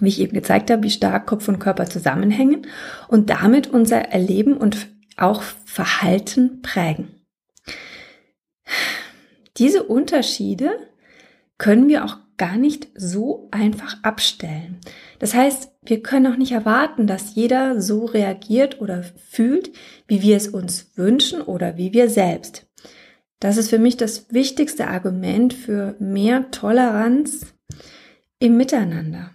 Wie 0.00 0.08
ich 0.08 0.20
eben 0.20 0.34
gezeigt 0.34 0.70
habe, 0.70 0.82
wie 0.82 0.90
stark 0.90 1.26
Kopf 1.26 1.48
und 1.48 1.58
Körper 1.58 1.86
zusammenhängen 1.86 2.66
und 3.08 3.30
damit 3.30 3.68
unser 3.68 3.98
Erleben 3.98 4.56
und 4.56 4.88
auch 5.16 5.42
Verhalten 5.64 6.60
prägen. 6.60 7.08
Diese 9.56 9.84
Unterschiede 9.84 10.70
können 11.56 11.88
wir 11.88 12.04
auch 12.04 12.18
gar 12.36 12.58
nicht 12.58 12.88
so 12.94 13.48
einfach 13.50 14.02
abstellen. 14.02 14.78
Das 15.18 15.34
heißt, 15.34 15.72
wir 15.82 16.02
können 16.02 16.30
auch 16.30 16.36
nicht 16.36 16.52
erwarten, 16.52 17.06
dass 17.06 17.34
jeder 17.34 17.80
so 17.80 18.04
reagiert 18.04 18.80
oder 18.80 19.02
fühlt, 19.02 19.70
wie 20.06 20.20
wir 20.20 20.36
es 20.36 20.48
uns 20.48 20.90
wünschen 20.96 21.40
oder 21.40 21.78
wie 21.78 21.94
wir 21.94 22.10
selbst. 22.10 22.65
Das 23.40 23.56
ist 23.56 23.70
für 23.70 23.78
mich 23.78 23.96
das 23.96 24.32
wichtigste 24.32 24.88
Argument 24.88 25.52
für 25.52 25.96
mehr 25.98 26.50
Toleranz 26.50 27.54
im 28.38 28.56
Miteinander. 28.56 29.30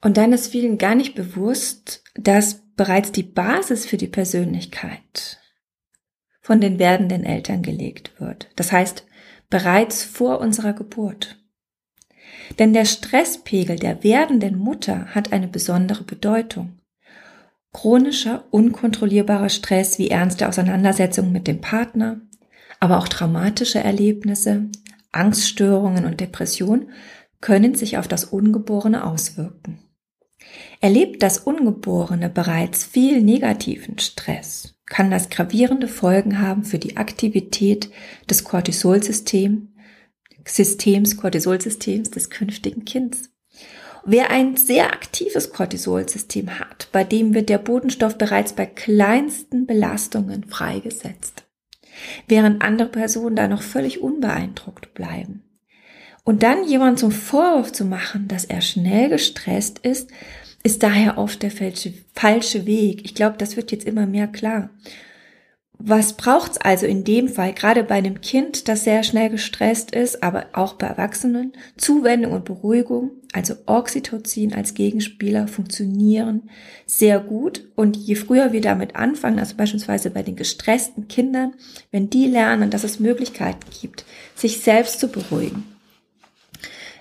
Und 0.00 0.16
dann 0.16 0.32
ist 0.32 0.48
vielen 0.48 0.78
gar 0.78 0.96
nicht 0.96 1.14
bewusst, 1.14 2.02
dass 2.14 2.60
bereits 2.74 3.12
die 3.12 3.22
Basis 3.22 3.86
für 3.86 3.96
die 3.96 4.08
Persönlichkeit 4.08 5.38
von 6.40 6.60
den 6.60 6.80
werdenden 6.80 7.24
Eltern 7.24 7.62
gelegt 7.62 8.20
wird. 8.20 8.50
Das 8.56 8.72
heißt, 8.72 9.06
bereits 9.48 10.02
vor 10.02 10.40
unserer 10.40 10.72
Geburt. 10.72 11.38
Denn 12.58 12.72
der 12.72 12.84
Stresspegel 12.84 13.76
der 13.76 14.02
werdenden 14.02 14.58
Mutter 14.58 15.06
hat 15.14 15.32
eine 15.32 15.46
besondere 15.46 16.02
Bedeutung. 16.02 16.78
Chronischer, 17.72 18.44
unkontrollierbarer 18.50 19.48
Stress 19.48 19.98
wie 19.98 20.10
ernste 20.10 20.48
Auseinandersetzungen 20.48 21.32
mit 21.32 21.46
dem 21.46 21.60
Partner, 21.60 22.20
aber 22.80 22.98
auch 22.98 23.08
traumatische 23.08 23.78
Erlebnisse, 23.78 24.68
Angststörungen 25.10 26.04
und 26.04 26.20
Depression 26.20 26.90
können 27.40 27.74
sich 27.74 27.98
auf 27.98 28.08
das 28.08 28.24
Ungeborene 28.24 29.04
auswirken. 29.04 29.78
Erlebt 30.80 31.22
das 31.22 31.38
Ungeborene 31.38 32.28
bereits 32.28 32.84
viel 32.84 33.22
negativen 33.22 33.98
Stress, 33.98 34.74
kann 34.86 35.10
das 35.10 35.30
gravierende 35.30 35.88
Folgen 35.88 36.40
haben 36.40 36.64
für 36.64 36.78
die 36.78 36.96
Aktivität 36.96 37.90
des 38.28 38.44
Cortisolsystems, 38.44 39.68
Systems, 40.44 41.16
Cortisolsystems 41.16 42.10
des 42.10 42.30
künftigen 42.30 42.84
Kindes. 42.84 43.30
Wer 44.04 44.30
ein 44.30 44.56
sehr 44.56 44.92
aktives 44.92 45.52
Cortisolsystem 45.52 46.58
hat, 46.58 46.88
bei 46.90 47.04
dem 47.04 47.34
wird 47.34 47.48
der 47.48 47.58
Botenstoff 47.58 48.18
bereits 48.18 48.52
bei 48.52 48.66
kleinsten 48.66 49.66
Belastungen 49.66 50.44
freigesetzt, 50.44 51.44
während 52.26 52.62
andere 52.62 52.88
Personen 52.88 53.36
da 53.36 53.46
noch 53.46 53.62
völlig 53.62 54.02
unbeeindruckt 54.02 54.92
bleiben. 54.94 55.44
Und 56.24 56.42
dann 56.42 56.66
jemand 56.66 56.98
zum 56.98 57.12
Vorwurf 57.12 57.72
zu 57.72 57.84
machen, 57.84 58.26
dass 58.28 58.44
er 58.44 58.60
schnell 58.60 59.08
gestresst 59.08 59.78
ist, 59.80 60.10
ist 60.64 60.82
daher 60.82 61.18
oft 61.18 61.42
der 61.42 61.50
falsche, 61.50 61.92
falsche 62.12 62.66
Weg. 62.66 63.04
Ich 63.04 63.14
glaube, 63.14 63.36
das 63.38 63.56
wird 63.56 63.72
jetzt 63.72 63.86
immer 63.86 64.06
mehr 64.06 64.28
klar. 64.28 64.70
Was 65.84 66.12
braucht's 66.12 66.58
also 66.58 66.86
in 66.86 67.02
dem 67.02 67.28
Fall, 67.28 67.52
gerade 67.54 67.82
bei 67.82 67.96
einem 67.96 68.20
Kind, 68.20 68.68
das 68.68 68.84
sehr 68.84 69.02
schnell 69.02 69.30
gestresst 69.30 69.90
ist, 69.90 70.22
aber 70.22 70.46
auch 70.52 70.74
bei 70.74 70.86
Erwachsenen? 70.86 71.54
Zuwendung 71.76 72.30
und 72.32 72.44
Beruhigung, 72.44 73.10
also 73.32 73.54
Oxytocin 73.66 74.54
als 74.54 74.74
Gegenspieler, 74.74 75.48
funktionieren 75.48 76.48
sehr 76.86 77.18
gut. 77.18 77.66
Und 77.74 77.96
je 77.96 78.14
früher 78.14 78.52
wir 78.52 78.60
damit 78.60 78.94
anfangen, 78.94 79.40
also 79.40 79.56
beispielsweise 79.56 80.10
bei 80.10 80.22
den 80.22 80.36
gestressten 80.36 81.08
Kindern, 81.08 81.54
wenn 81.90 82.08
die 82.08 82.28
lernen, 82.28 82.70
dass 82.70 82.84
es 82.84 83.00
Möglichkeiten 83.00 83.66
gibt, 83.80 84.04
sich 84.36 84.60
selbst 84.60 85.00
zu 85.00 85.08
beruhigen, 85.08 85.64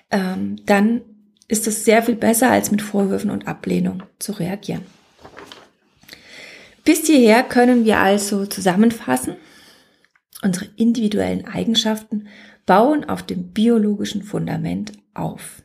ähm, 0.09 0.55
dann 0.65 1.01
ist 1.47 1.67
es 1.67 1.85
sehr 1.85 2.01
viel 2.01 2.15
besser, 2.15 2.49
als 2.49 2.71
mit 2.71 2.81
Vorwürfen 2.81 3.29
und 3.29 3.47
Ablehnung 3.47 4.01
zu 4.17 4.31
reagieren. 4.31 4.85
Bis 6.83 7.05
hierher 7.05 7.43
können 7.43 7.85
wir 7.85 7.99
also 7.99 8.45
zusammenfassen, 8.45 9.35
unsere 10.41 10.65
individuellen 10.75 11.45
Eigenschaften 11.45 12.27
bauen 12.65 13.03
auf 13.03 13.23
dem 13.23 13.51
biologischen 13.51 14.23
Fundament 14.23 14.93
auf. 15.13 15.63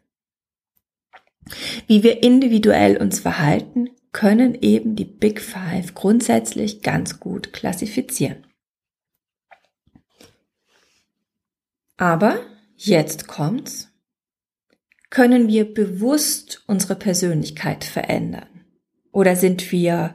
Wie 1.86 2.02
wir 2.02 2.22
individuell 2.22 2.96
uns 2.96 3.20
verhalten, 3.20 3.90
können 4.12 4.56
eben 4.60 4.96
die 4.96 5.04
Big 5.04 5.40
Five 5.40 5.94
grundsätzlich 5.94 6.82
ganz 6.82 7.20
gut 7.20 7.52
klassifizieren. 7.52 8.46
Aber 11.96 12.40
jetzt 12.76 13.26
kommt's. 13.26 13.92
Können 15.08 15.48
wir 15.48 15.72
bewusst 15.72 16.64
unsere 16.66 16.96
Persönlichkeit 16.96 17.84
verändern? 17.84 18.64
Oder 19.12 19.36
sind 19.36 19.70
wir 19.72 20.14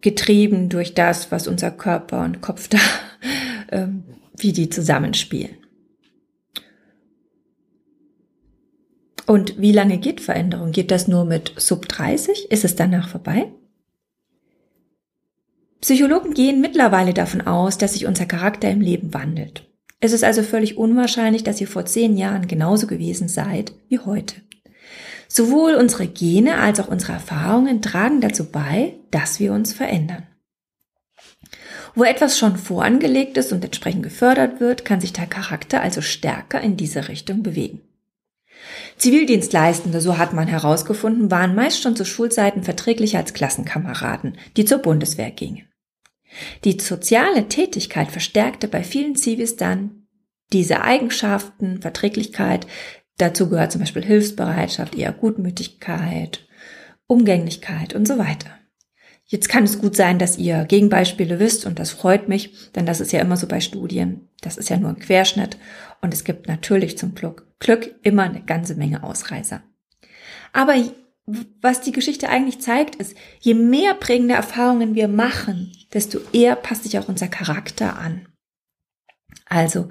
getrieben 0.00 0.68
durch 0.68 0.94
das, 0.94 1.30
was 1.32 1.48
unser 1.48 1.70
Körper 1.70 2.24
und 2.24 2.40
Kopf 2.40 2.68
da, 2.68 2.78
ähm, 3.72 4.04
wie 4.36 4.52
die 4.52 4.68
zusammenspielen. 4.68 5.56
Und 9.26 9.60
wie 9.60 9.72
lange 9.72 9.98
geht 9.98 10.22
Veränderung? 10.22 10.72
Geht 10.72 10.90
das 10.90 11.06
nur 11.06 11.26
mit 11.26 11.52
Sub 11.58 11.86
30? 11.86 12.50
Ist 12.50 12.64
es 12.64 12.76
danach 12.76 13.10
vorbei? 13.10 13.52
Psychologen 15.82 16.32
gehen 16.32 16.60
mittlerweile 16.60 17.12
davon 17.12 17.42
aus, 17.42 17.78
dass 17.78 17.92
sich 17.92 18.06
unser 18.06 18.26
Charakter 18.26 18.70
im 18.70 18.80
Leben 18.80 19.12
wandelt. 19.14 19.68
Es 20.00 20.12
ist 20.12 20.24
also 20.24 20.42
völlig 20.42 20.78
unwahrscheinlich, 20.78 21.44
dass 21.44 21.60
ihr 21.60 21.68
vor 21.68 21.84
zehn 21.84 22.16
Jahren 22.16 22.46
genauso 22.46 22.86
gewesen 22.86 23.28
seid 23.28 23.72
wie 23.88 23.98
heute. 23.98 24.36
Sowohl 25.28 25.74
unsere 25.74 26.06
Gene 26.06 26.58
als 26.58 26.80
auch 26.80 26.88
unsere 26.88 27.12
Erfahrungen 27.12 27.82
tragen 27.82 28.20
dazu 28.20 28.50
bei, 28.50 28.94
dass 29.10 29.38
wir 29.38 29.52
uns 29.52 29.74
verändern. 29.74 30.26
Wo 31.94 32.04
etwas 32.04 32.38
schon 32.38 32.56
vorangelegt 32.56 33.36
ist 33.36 33.52
und 33.52 33.64
entsprechend 33.64 34.02
gefördert 34.02 34.60
wird, 34.60 34.84
kann 34.84 35.00
sich 35.00 35.12
der 35.12 35.26
Charakter 35.26 35.82
also 35.82 36.00
stärker 36.00 36.60
in 36.60 36.76
diese 36.76 37.08
Richtung 37.08 37.42
bewegen. 37.42 37.80
Zivildienstleistende, 38.96 40.00
so 40.00 40.18
hat 40.18 40.32
man 40.32 40.48
herausgefunden, 40.48 41.30
waren 41.30 41.54
meist 41.54 41.82
schon 41.82 41.96
zu 41.96 42.04
Schulzeiten 42.04 42.62
verträglicher 42.62 43.18
als 43.18 43.32
Klassenkameraden, 43.32 44.36
die 44.56 44.64
zur 44.64 44.78
Bundeswehr 44.78 45.30
gingen. 45.30 45.68
Die 46.64 46.78
soziale 46.78 47.48
Tätigkeit 47.48 48.10
verstärkte 48.10 48.68
bei 48.68 48.82
vielen 48.82 49.16
Zivis 49.16 49.56
dann 49.56 50.06
diese 50.52 50.82
Eigenschaften, 50.82 51.80
Verträglichkeit, 51.80 52.66
Dazu 53.18 53.48
gehört 53.48 53.72
zum 53.72 53.80
Beispiel 53.80 54.04
Hilfsbereitschaft, 54.04 54.94
eher 54.94 55.12
Gutmütigkeit, 55.12 56.46
Umgänglichkeit 57.06 57.94
und 57.94 58.06
so 58.06 58.18
weiter. 58.18 58.50
Jetzt 59.26 59.50
kann 59.50 59.64
es 59.64 59.78
gut 59.78 59.94
sein, 59.94 60.18
dass 60.18 60.38
ihr 60.38 60.64
Gegenbeispiele 60.64 61.38
wisst 61.38 61.66
und 61.66 61.78
das 61.78 61.90
freut 61.90 62.28
mich, 62.28 62.72
denn 62.72 62.86
das 62.86 63.00
ist 63.00 63.12
ja 63.12 63.20
immer 63.20 63.36
so 63.36 63.46
bei 63.46 63.60
Studien. 63.60 64.28
Das 64.40 64.56
ist 64.56 64.70
ja 64.70 64.78
nur 64.78 64.88
ein 64.88 65.00
Querschnitt 65.00 65.58
und 66.00 66.14
es 66.14 66.24
gibt 66.24 66.48
natürlich 66.48 66.96
zum 66.96 67.14
Glück, 67.14 67.46
Glück 67.58 67.94
immer 68.02 68.22
eine 68.22 68.40
ganze 68.42 68.74
Menge 68.74 69.02
Ausreißer. 69.02 69.62
Aber 70.54 70.74
was 71.60 71.82
die 71.82 71.92
Geschichte 71.92 72.30
eigentlich 72.30 72.60
zeigt, 72.60 72.94
ist, 72.94 73.14
je 73.40 73.52
mehr 73.52 73.94
prägende 73.94 74.34
Erfahrungen 74.34 74.94
wir 74.94 75.08
machen, 75.08 75.72
desto 75.92 76.20
eher 76.32 76.56
passt 76.56 76.84
sich 76.84 76.98
auch 76.98 77.08
unser 77.08 77.28
Charakter 77.28 77.98
an. 77.98 78.28
Also, 79.44 79.88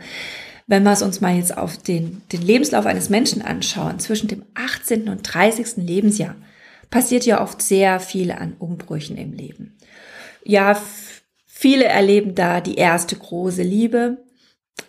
wenn 0.67 0.83
wir 0.83 0.91
es 0.91 1.01
uns 1.01 1.21
mal 1.21 1.35
jetzt 1.35 1.57
auf 1.57 1.77
den, 1.77 2.21
den 2.31 2.41
Lebenslauf 2.41 2.85
eines 2.85 3.09
Menschen 3.09 3.41
anschauen, 3.41 3.99
zwischen 3.99 4.27
dem 4.27 4.43
18. 4.53 5.09
und 5.09 5.21
30. 5.23 5.77
Lebensjahr, 5.77 6.35
passiert 6.89 7.25
ja 7.25 7.41
oft 7.41 7.61
sehr 7.61 7.99
viel 7.99 8.31
an 8.31 8.55
Umbrüchen 8.59 9.17
im 9.17 9.33
Leben. 9.33 9.77
Ja, 10.43 10.79
viele 11.45 11.85
erleben 11.85 12.35
da 12.35 12.61
die 12.61 12.75
erste 12.75 13.15
große 13.15 13.63
Liebe, 13.63 14.25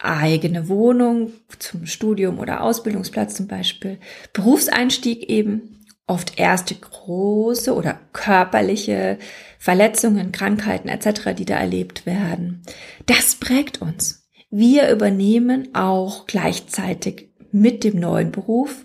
eigene 0.00 0.68
Wohnung 0.68 1.32
zum 1.58 1.86
Studium 1.86 2.38
oder 2.38 2.62
Ausbildungsplatz 2.62 3.34
zum 3.34 3.46
Beispiel, 3.46 3.98
Berufseinstieg 4.32 5.28
eben, 5.28 5.78
oft 6.06 6.38
erste 6.38 6.74
große 6.74 7.74
oder 7.74 8.00
körperliche 8.12 9.18
Verletzungen, 9.58 10.32
Krankheiten 10.32 10.88
etc., 10.88 11.34
die 11.36 11.44
da 11.44 11.56
erlebt 11.56 12.06
werden. 12.06 12.62
Das 13.06 13.34
prägt 13.34 13.82
uns. 13.82 14.27
Wir 14.50 14.90
übernehmen 14.90 15.74
auch 15.74 16.26
gleichzeitig 16.26 17.28
mit 17.52 17.84
dem 17.84 18.00
neuen 18.00 18.32
Beruf 18.32 18.84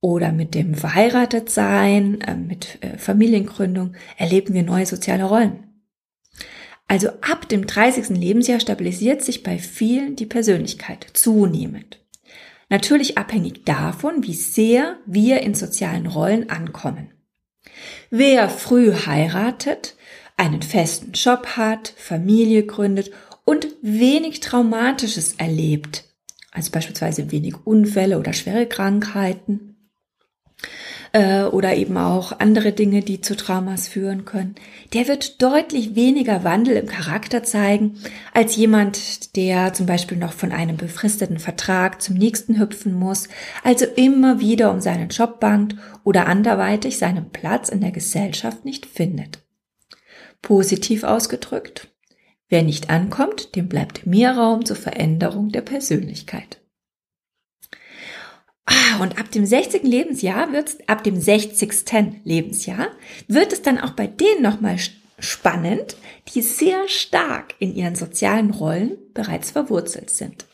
oder 0.00 0.30
mit 0.30 0.54
dem 0.54 0.74
Verheiratetsein, 0.74 2.20
äh, 2.20 2.36
mit 2.36 2.78
äh, 2.82 2.96
Familiengründung 2.96 3.94
erleben 4.16 4.54
wir 4.54 4.62
neue 4.62 4.86
soziale 4.86 5.24
Rollen. 5.24 5.64
Also 6.88 7.08
ab 7.20 7.48
dem 7.48 7.66
30. 7.66 8.10
Lebensjahr 8.10 8.60
stabilisiert 8.60 9.22
sich 9.22 9.42
bei 9.42 9.58
vielen 9.58 10.14
die 10.14 10.26
Persönlichkeit 10.26 11.06
zunehmend. 11.14 12.00
Natürlich 12.68 13.18
abhängig 13.18 13.64
davon, 13.64 14.22
wie 14.22 14.34
sehr 14.34 14.98
wir 15.06 15.40
in 15.40 15.54
sozialen 15.54 16.06
Rollen 16.06 16.48
ankommen. 16.50 17.12
Wer 18.10 18.48
früh 18.48 18.92
heiratet, 18.92 19.96
einen 20.36 20.62
festen 20.62 21.12
Job 21.12 21.56
hat, 21.56 21.92
Familie 21.96 22.64
gründet 22.64 23.10
und 23.46 23.68
wenig 23.80 24.40
Traumatisches 24.40 25.36
erlebt, 25.38 26.04
also 26.50 26.70
beispielsweise 26.70 27.30
wenig 27.30 27.54
Unfälle 27.64 28.18
oder 28.18 28.34
schwere 28.34 28.66
Krankheiten 28.66 29.76
äh, 31.12 31.44
oder 31.44 31.76
eben 31.76 31.96
auch 31.96 32.40
andere 32.40 32.72
Dinge, 32.72 33.02
die 33.02 33.20
zu 33.20 33.36
Traumas 33.36 33.86
führen 33.86 34.24
können, 34.24 34.56
der 34.92 35.06
wird 35.06 35.40
deutlich 35.40 35.94
weniger 35.94 36.42
Wandel 36.42 36.76
im 36.76 36.86
Charakter 36.86 37.44
zeigen 37.44 37.98
als 38.34 38.56
jemand, 38.56 39.36
der 39.36 39.72
zum 39.72 39.86
Beispiel 39.86 40.18
noch 40.18 40.32
von 40.32 40.50
einem 40.50 40.76
befristeten 40.76 41.38
Vertrag 41.38 42.02
zum 42.02 42.16
nächsten 42.16 42.58
hüpfen 42.58 42.94
muss, 42.94 43.28
also 43.62 43.86
immer 43.86 44.40
wieder 44.40 44.72
um 44.72 44.80
seinen 44.80 45.08
Job 45.08 45.38
bangt 45.38 45.76
oder 46.02 46.26
anderweitig 46.26 46.98
seinen 46.98 47.30
Platz 47.30 47.68
in 47.68 47.80
der 47.80 47.92
Gesellschaft 47.92 48.64
nicht 48.64 48.86
findet. 48.86 49.38
Positiv 50.42 51.04
ausgedrückt, 51.04 51.95
Wer 52.48 52.62
nicht 52.62 52.90
ankommt, 52.90 53.56
dem 53.56 53.68
bleibt 53.68 54.06
mehr 54.06 54.36
Raum 54.36 54.64
zur 54.64 54.76
Veränderung 54.76 55.50
der 55.50 55.62
Persönlichkeit. 55.62 56.60
Ah, 58.66 59.00
und 59.00 59.18
ab 59.18 59.30
dem 59.30 59.46
60. 59.46 59.82
Lebensjahr 59.84 60.52
wird 60.52 60.68
es, 60.68 60.88
ab 60.88 61.04
dem 61.04 61.20
60. 61.20 62.22
Lebensjahr 62.24 62.88
wird 63.28 63.52
es 63.52 63.62
dann 63.62 63.78
auch 63.78 63.92
bei 63.92 64.06
denen 64.06 64.42
nochmal 64.42 64.76
spannend, 65.18 65.96
die 66.34 66.42
sehr 66.42 66.88
stark 66.88 67.54
in 67.58 67.74
ihren 67.74 67.94
sozialen 67.94 68.50
Rollen 68.50 68.96
bereits 69.14 69.50
verwurzelt 69.50 70.10
sind. 70.10 70.46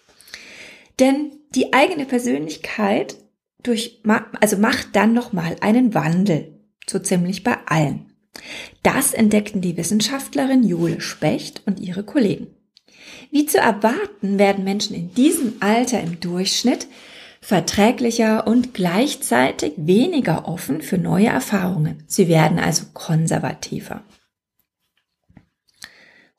Denn 0.99 1.33
die 1.55 1.73
eigene 1.73 2.07
Persönlichkeit 2.07 3.17
durch, 3.63 4.03
also 4.41 4.57
macht 4.57 4.95
dann 4.95 5.13
nochmal 5.13 5.57
einen 5.61 5.95
Wandel. 5.95 6.61
So 6.89 6.99
ziemlich 6.99 7.45
bei 7.45 7.57
allen. 7.67 8.12
Das 8.83 9.13
entdeckten 9.13 9.61
die 9.61 9.77
Wissenschaftlerin 9.77 10.65
Jule 10.65 11.01
Specht 11.01 11.63
und 11.67 11.81
ihre 11.81 12.03
Kollegen. 12.03 12.49
Wie 13.31 13.47
zu 13.47 13.59
erwarten, 13.59 14.39
werden 14.39 14.65
Menschen 14.65 14.95
in 14.95 15.15
diesem 15.15 15.55
Alter 15.61 16.01
im 16.01 16.21
Durchschnitt 16.21 16.87
verträglicher 17.41 18.47
und 18.47 18.73
gleichzeitig 18.73 19.73
weniger 19.77 20.47
offen 20.47 20.81
für 20.81 20.99
neue 20.99 21.27
Erfahrungen. 21.27 22.05
Sie 22.07 22.29
werden 22.29 22.59
also 22.59 22.85
konservativer. 22.95 24.03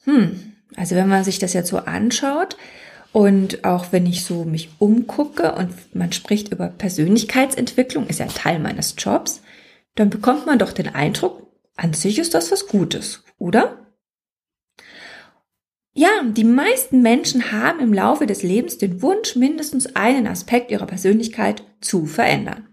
Hm, 0.06 0.54
also 0.76 0.96
wenn 0.96 1.10
man 1.10 1.24
sich 1.24 1.40
das 1.40 1.54
jetzt 1.54 1.70
so 1.70 1.78
anschaut 1.78 2.58
und 3.12 3.66
auch 3.66 3.88
wenn 3.92 4.06
ich 4.06 4.24
so 4.24 4.46
mich 4.46 4.70
umgucke 4.80 5.54
und 5.54 5.74
man 5.94 6.12
spricht 6.14 6.50
über 6.50 6.68
Persönlichkeitsentwicklung, 6.68 8.08
ist 8.08 8.20
ja 8.20 8.28
Teil 8.28 8.60
meines 8.60 8.96
Jobs, 8.98 9.42
dann 9.96 10.10
bekommt 10.10 10.46
man 10.46 10.58
doch 10.58 10.72
den 10.72 10.94
Eindruck, 10.94 11.53
an 11.76 11.94
sich 11.94 12.20
ist 12.20 12.34
das 12.34 12.52
was 12.52 12.68
Gutes, 12.68 13.24
oder? 13.38 13.84
Ja, 15.96 16.24
die 16.24 16.44
meisten 16.44 17.02
Menschen 17.02 17.52
haben 17.52 17.80
im 17.80 17.94
Laufe 17.94 18.26
des 18.26 18.42
Lebens 18.42 18.80
den 18.80 19.02
Wunsch, 19.04 19.36
mindestens 19.36 19.96
einen 19.96 20.26
Aspekt 20.26 20.72
ihrer 20.72 20.88
Persönlichkeit 20.88 21.64
zu 21.82 22.06
verändern. 22.08 22.68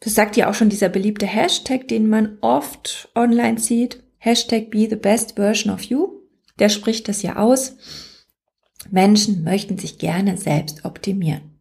Das 0.00 0.14
sagt 0.14 0.36
ja 0.36 0.48
auch 0.48 0.54
schon 0.54 0.68
dieser 0.68 0.90
beliebte 0.90 1.26
Hashtag, 1.26 1.88
den 1.88 2.08
man 2.08 2.38
oft 2.40 3.10
online 3.14 3.58
sieht. 3.58 4.02
Hashtag 4.18 4.70
be 4.70 4.88
the 4.88 4.96
best 4.96 5.36
version 5.36 5.72
of 5.72 5.82
you, 5.82 6.22
der 6.58 6.68
spricht 6.68 7.08
das 7.08 7.22
ja 7.22 7.36
aus. 7.36 7.76
Menschen 8.90 9.42
möchten 9.42 9.78
sich 9.78 9.98
gerne 9.98 10.36
selbst 10.36 10.84
optimieren. 10.84 11.57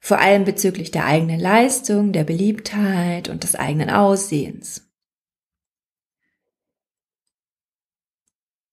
Vor 0.00 0.18
allem 0.18 0.44
bezüglich 0.44 0.90
der 0.90 1.04
eigenen 1.04 1.38
Leistung, 1.38 2.12
der 2.12 2.24
Beliebtheit 2.24 3.28
und 3.28 3.44
des 3.44 3.54
eigenen 3.54 3.90
Aussehens. 3.90 4.90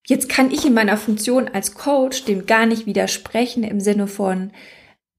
Jetzt 0.08 0.30
kann 0.30 0.52
ich 0.52 0.66
in 0.66 0.74
meiner 0.74 0.96
Funktion 0.96 1.50
als 1.50 1.74
Coach 1.74 2.24
dem 2.24 2.46
gar 2.46 2.66
nicht 2.66 2.86
widersprechen 2.86 3.64
im 3.64 3.82
Sinne 3.82 4.08
von, 4.08 4.54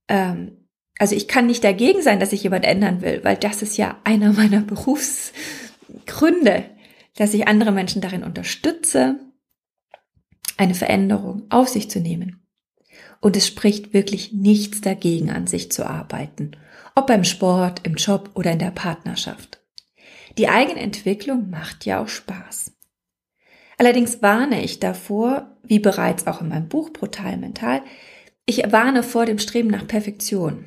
ähm, 0.09 0.67
also 0.99 1.15
ich 1.15 1.29
kann 1.29 1.47
nicht 1.47 1.63
dagegen 1.63 2.01
sein, 2.01 2.21
dass 2.21 2.33
ich 2.33 2.43
jemand 2.43 2.65
ändern 2.65 3.03
will, 3.03 3.21
weil 3.23 3.37
das 3.37 3.61
ist 3.61 3.77
ja 3.77 4.01
einer 4.05 4.33
meiner 4.33 4.63
Berufsgründe, 4.63 6.65
dass 7.17 7.35
ich 7.35 7.47
andere 7.47 7.71
Menschen 7.71 8.01
darin 8.01 8.25
unterstütze, 8.25 9.21
eine 10.57 10.75
Veränderung 10.75 11.43
auf 11.51 11.69
sich 11.69 11.91
zu 11.91 12.01
nehmen. 12.01 12.48
Und 13.21 13.37
es 13.37 13.47
spricht 13.47 13.93
wirklich 13.93 14.33
nichts 14.33 14.81
dagegen, 14.81 15.31
an 15.31 15.47
sich 15.47 15.73
zu 15.73 15.87
arbeiten, 15.87 16.53
ob 16.95 17.07
beim 17.09 17.25
Sport, 17.25 17.81
im 17.85 17.95
Job 17.95 18.31
oder 18.35 18.53
in 18.53 18.59
der 18.59 18.71
Partnerschaft. 18.71 19.61
Die 20.37 20.49
Eigenentwicklung 20.49 21.51
macht 21.51 21.85
ja 21.85 22.01
auch 22.01 22.09
Spaß. 22.09 22.73
Allerdings 23.77 24.23
warne 24.23 24.63
ich 24.63 24.81
davor, 24.81 25.57
wie 25.63 25.79
bereits 25.79 26.27
auch 26.27 26.41
in 26.41 26.49
meinem 26.49 26.69
Buch 26.69 26.91
Brutal 26.91 27.37
Mental, 27.37 27.83
ich 28.47 28.73
warne 28.73 29.03
vor 29.03 29.27
dem 29.27 29.39
Streben 29.39 29.69
nach 29.69 29.87
Perfektion. 29.87 30.65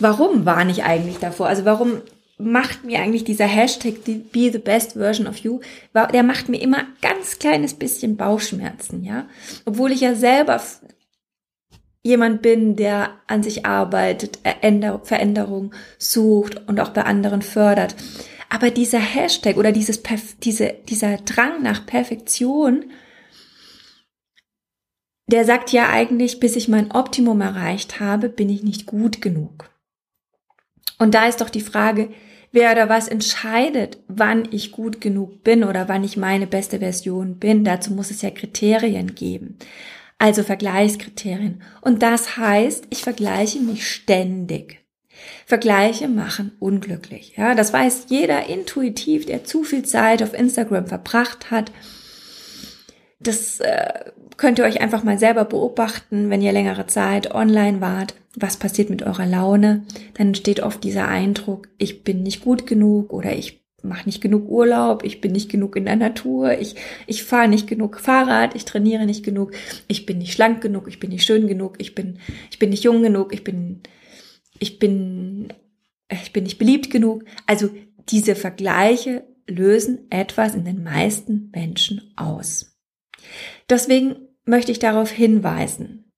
Warum 0.00 0.44
warne 0.44 0.70
ich 0.70 0.84
eigentlich 0.84 1.18
davor? 1.18 1.48
Also 1.48 1.64
warum 1.64 2.02
macht 2.38 2.84
mir 2.84 3.00
eigentlich 3.00 3.24
dieser 3.24 3.46
Hashtag 3.46 4.04
Be 4.04 4.50
the 4.50 4.58
best 4.58 4.92
version 4.92 5.26
of 5.26 5.38
you, 5.38 5.60
der 6.12 6.22
macht 6.22 6.48
mir 6.48 6.60
immer 6.60 6.86
ganz 7.02 7.38
kleines 7.38 7.74
bisschen 7.74 8.16
Bauchschmerzen, 8.16 9.04
ja. 9.04 9.26
Obwohl 9.64 9.92
ich 9.92 10.00
ja 10.00 10.14
selber 10.14 10.60
jemand 12.02 12.40
bin, 12.42 12.76
der 12.76 13.10
an 13.26 13.42
sich 13.42 13.66
arbeitet, 13.66 14.38
Veränderung 15.02 15.74
sucht 15.98 16.68
und 16.68 16.80
auch 16.80 16.90
bei 16.90 17.02
anderen 17.02 17.42
fördert. 17.42 17.96
Aber 18.48 18.70
dieser 18.70 19.00
Hashtag 19.00 19.56
oder 19.56 19.72
dieses, 19.72 20.02
diese, 20.42 20.74
dieser 20.88 21.18
Drang 21.18 21.62
nach 21.62 21.84
Perfektion, 21.84 22.92
der 25.26 25.44
sagt 25.44 25.72
ja 25.72 25.90
eigentlich, 25.90 26.40
bis 26.40 26.56
ich 26.56 26.68
mein 26.68 26.90
Optimum 26.92 27.42
erreicht 27.42 28.00
habe, 28.00 28.30
bin 28.30 28.48
ich 28.48 28.62
nicht 28.62 28.86
gut 28.86 29.20
genug. 29.20 29.70
Und 30.98 31.14
da 31.14 31.26
ist 31.26 31.42
doch 31.42 31.50
die 31.50 31.60
Frage, 31.60 32.10
wer 32.52 32.72
oder 32.72 32.88
was 32.88 33.08
entscheidet, 33.08 33.98
wann 34.08 34.48
ich 34.50 34.72
gut 34.72 35.00
genug 35.00 35.42
bin 35.44 35.64
oder 35.64 35.88
wann 35.88 36.04
ich 36.04 36.16
meine 36.16 36.46
beste 36.46 36.78
Version 36.78 37.38
bin. 37.38 37.64
Dazu 37.64 37.92
muss 37.92 38.10
es 38.10 38.22
ja 38.22 38.30
Kriterien 38.30 39.14
geben. 39.14 39.58
Also 40.18 40.42
Vergleichskriterien. 40.42 41.62
Und 41.80 42.02
das 42.02 42.36
heißt, 42.36 42.86
ich 42.90 43.02
vergleiche 43.02 43.60
mich 43.60 43.88
ständig. 43.88 44.80
Vergleiche 45.46 46.08
machen 46.08 46.52
unglücklich. 46.58 47.34
Ja, 47.36 47.54
das 47.54 47.72
weiß 47.72 48.06
jeder 48.08 48.46
intuitiv, 48.46 49.26
der 49.26 49.44
zu 49.44 49.64
viel 49.64 49.84
Zeit 49.84 50.22
auf 50.22 50.34
Instagram 50.34 50.86
verbracht 50.86 51.50
hat. 51.50 51.72
Das 53.20 53.60
äh, 53.60 54.10
könnt 54.36 54.58
ihr 54.58 54.64
euch 54.64 54.80
einfach 54.80 55.04
mal 55.04 55.18
selber 55.18 55.44
beobachten, 55.44 56.30
wenn 56.30 56.42
ihr 56.42 56.52
längere 56.52 56.86
Zeit 56.86 57.34
online 57.34 57.80
wart. 57.80 58.14
Was 58.40 58.56
passiert 58.56 58.90
mit 58.90 59.02
eurer 59.02 59.26
Laune? 59.26 59.84
Dann 60.14 60.28
entsteht 60.28 60.60
oft 60.60 60.84
dieser 60.84 61.08
Eindruck, 61.08 61.68
ich 61.78 62.04
bin 62.04 62.22
nicht 62.22 62.42
gut 62.42 62.66
genug 62.66 63.12
oder 63.12 63.36
ich 63.36 63.64
mache 63.82 64.06
nicht 64.06 64.20
genug 64.20 64.48
Urlaub, 64.48 65.04
ich 65.04 65.20
bin 65.20 65.32
nicht 65.32 65.50
genug 65.50 65.76
in 65.76 65.84
der 65.84 65.96
Natur, 65.96 66.58
ich, 66.58 66.74
ich 67.06 67.22
fahre 67.22 67.48
nicht 67.48 67.66
genug 67.66 68.00
Fahrrad, 68.00 68.54
ich 68.54 68.64
trainiere 68.64 69.06
nicht 69.06 69.24
genug, 69.24 69.52
ich 69.86 70.04
bin 70.04 70.18
nicht 70.18 70.32
schlank 70.32 70.60
genug, 70.60 70.88
ich 70.88 70.98
bin 70.98 71.10
nicht 71.10 71.24
schön 71.24 71.46
genug, 71.46 71.76
ich 71.78 71.94
bin, 71.94 72.18
ich 72.50 72.58
bin 72.58 72.70
nicht 72.70 72.84
jung 72.84 73.02
genug, 73.02 73.32
ich 73.32 73.44
bin 73.44 73.82
ich 74.58 74.78
bin, 74.78 75.52
ich 76.10 76.32
bin 76.32 76.44
nicht 76.44 76.58
beliebt 76.58 76.90
genug. 76.90 77.24
Also 77.46 77.70
diese 78.08 78.34
Vergleiche 78.34 79.26
lösen 79.46 80.10
etwas 80.10 80.54
in 80.54 80.64
den 80.64 80.82
meisten 80.82 81.50
Menschen 81.52 82.12
aus. 82.16 82.76
Deswegen 83.68 84.16
möchte 84.44 84.72
ich 84.72 84.78
darauf 84.78 85.10
hinweisen. 85.10 86.12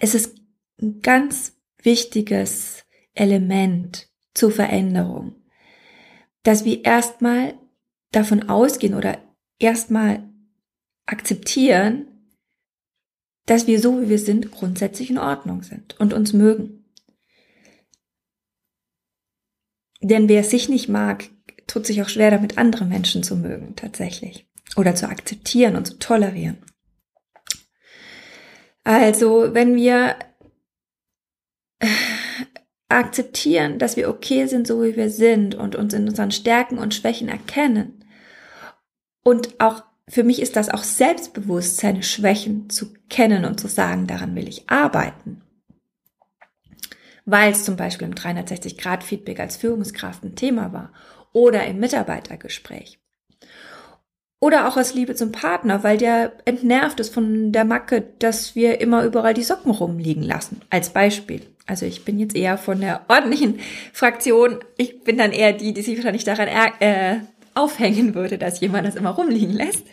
Es 0.00 0.14
ist 0.14 0.37
ein 0.80 1.00
ganz 1.02 1.56
wichtiges 1.82 2.84
Element 3.14 4.08
zur 4.34 4.50
Veränderung, 4.50 5.34
dass 6.42 6.64
wir 6.64 6.84
erstmal 6.84 7.54
davon 8.12 8.48
ausgehen 8.48 8.94
oder 8.94 9.18
erstmal 9.58 10.28
akzeptieren, 11.06 12.06
dass 13.46 13.66
wir 13.66 13.80
so 13.80 14.00
wie 14.00 14.08
wir 14.08 14.18
sind 14.18 14.50
grundsätzlich 14.50 15.10
in 15.10 15.18
Ordnung 15.18 15.62
sind 15.62 15.98
und 15.98 16.12
uns 16.12 16.32
mögen. 16.32 16.84
Denn 20.00 20.28
wer 20.28 20.44
sich 20.44 20.68
nicht 20.68 20.88
mag, 20.88 21.28
tut 21.66 21.86
sich 21.86 22.02
auch 22.02 22.08
schwer 22.08 22.30
damit, 22.30 22.56
andere 22.56 22.84
Menschen 22.84 23.22
zu 23.22 23.36
mögen, 23.36 23.74
tatsächlich. 23.74 24.46
Oder 24.76 24.94
zu 24.94 25.08
akzeptieren 25.08 25.76
und 25.76 25.86
zu 25.86 25.98
tolerieren. 25.98 26.58
Also, 28.84 29.54
wenn 29.54 29.74
wir 29.74 30.16
akzeptieren, 32.88 33.78
dass 33.78 33.96
wir 33.96 34.08
okay 34.08 34.46
sind, 34.46 34.66
so 34.66 34.82
wie 34.82 34.96
wir 34.96 35.10
sind 35.10 35.54
und 35.54 35.76
uns 35.76 35.94
in 35.94 36.08
unseren 36.08 36.30
Stärken 36.30 36.78
und 36.78 36.94
Schwächen 36.94 37.28
erkennen 37.28 38.04
und 39.22 39.60
auch 39.60 39.84
für 40.08 40.24
mich 40.24 40.40
ist 40.40 40.56
das 40.56 40.70
auch 40.70 40.84
selbstbewusst, 40.84 41.76
seine 41.76 42.02
Schwächen 42.02 42.70
zu 42.70 42.94
kennen 43.10 43.44
und 43.44 43.60
zu 43.60 43.68
sagen, 43.68 44.06
daran 44.06 44.34
will 44.34 44.48
ich 44.48 44.70
arbeiten 44.70 45.42
weil 47.30 47.52
es 47.52 47.64
zum 47.64 47.76
Beispiel 47.76 48.08
im 48.08 48.14
360-Grad-Feedback 48.14 49.38
als 49.38 49.56
Führungskraft 49.56 50.24
ein 50.24 50.34
Thema 50.34 50.72
war 50.72 50.92
oder 51.34 51.66
im 51.66 51.78
Mitarbeitergespräch. 51.78 52.98
Oder 54.40 54.66
auch 54.66 54.78
aus 54.78 54.94
Liebe 54.94 55.14
zum 55.14 55.30
Partner, 55.30 55.82
weil 55.82 55.98
der 55.98 56.32
entnervt 56.46 57.00
ist 57.00 57.12
von 57.12 57.52
der 57.52 57.66
Macke, 57.66 58.00
dass 58.00 58.54
wir 58.54 58.80
immer 58.80 59.04
überall 59.04 59.34
die 59.34 59.42
Socken 59.42 59.72
rumliegen 59.72 60.22
lassen. 60.22 60.62
Als 60.70 60.90
Beispiel. 60.90 61.42
Also 61.68 61.86
ich 61.86 62.04
bin 62.04 62.18
jetzt 62.18 62.34
eher 62.34 62.56
von 62.56 62.80
der 62.80 63.02
ordentlichen 63.08 63.60
Fraktion. 63.92 64.58
Ich 64.78 65.04
bin 65.04 65.18
dann 65.18 65.32
eher 65.32 65.52
die, 65.52 65.74
die 65.74 65.82
sich 65.82 65.96
wahrscheinlich 65.96 66.24
daran 66.24 66.48
äh, 66.80 67.18
aufhängen 67.54 68.14
würde, 68.14 68.38
dass 68.38 68.60
jemand 68.60 68.86
das 68.86 68.94
immer 68.94 69.10
rumliegen 69.10 69.52
lässt. 69.54 69.84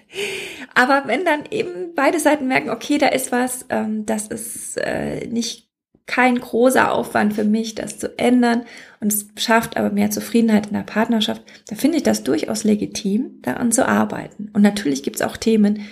Aber 0.74 1.04
wenn 1.06 1.26
dann 1.26 1.44
eben 1.52 1.94
beide 1.94 2.20
Seiten 2.20 2.48
merken, 2.48 2.70
okay, 2.70 2.98
da 2.98 3.08
ist 3.08 3.32
was, 3.32 3.66
ähm, 3.70 4.06
das 4.06 4.28
ist 4.28 4.78
äh, 4.78 5.28
nicht 5.28 5.66
kein 6.06 6.40
großer 6.40 6.92
Aufwand 6.92 7.34
für 7.34 7.44
mich, 7.44 7.76
das 7.76 7.98
zu 7.98 8.18
ändern 8.18 8.64
und 9.02 9.12
es 9.12 9.28
schafft 9.38 9.76
aber 9.76 9.90
mehr 9.90 10.12
Zufriedenheit 10.12 10.68
in 10.68 10.74
der 10.74 10.82
Partnerschaft, 10.82 11.42
da 11.68 11.76
finde 11.76 11.98
ich 11.98 12.04
das 12.04 12.24
durchaus 12.24 12.64
legitim, 12.64 13.42
daran 13.42 13.72
zu 13.72 13.88
arbeiten. 13.88 14.52
Und 14.54 14.62
natürlich 14.62 15.02
gibt 15.02 15.16
es 15.16 15.22
auch 15.24 15.36
Themen, 15.36 15.88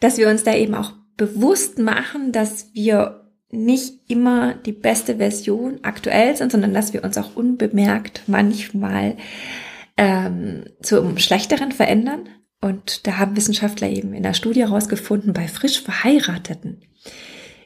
dass 0.00 0.18
wir 0.18 0.28
uns 0.28 0.44
da 0.44 0.54
eben 0.54 0.74
auch 0.74 0.92
bewusst 1.16 1.78
machen, 1.78 2.32
dass 2.32 2.70
wir 2.74 3.28
nicht 3.50 4.10
immer 4.10 4.54
die 4.54 4.72
beste 4.72 5.16
Version 5.16 5.78
aktuell 5.82 6.36
sind, 6.36 6.52
sondern 6.52 6.74
dass 6.74 6.92
wir 6.92 7.02
uns 7.04 7.16
auch 7.16 7.34
unbemerkt 7.34 8.22
manchmal 8.26 9.16
ähm, 9.96 10.64
zum 10.82 11.18
Schlechteren 11.18 11.72
verändern. 11.72 12.28
Und 12.60 13.06
da 13.06 13.18
haben 13.18 13.36
Wissenschaftler 13.36 13.88
eben 13.88 14.12
in 14.12 14.22
der 14.22 14.34
Studie 14.34 14.60
herausgefunden, 14.60 15.32
bei 15.32 15.48
frisch 15.48 15.80
Verheirateten 15.80 16.82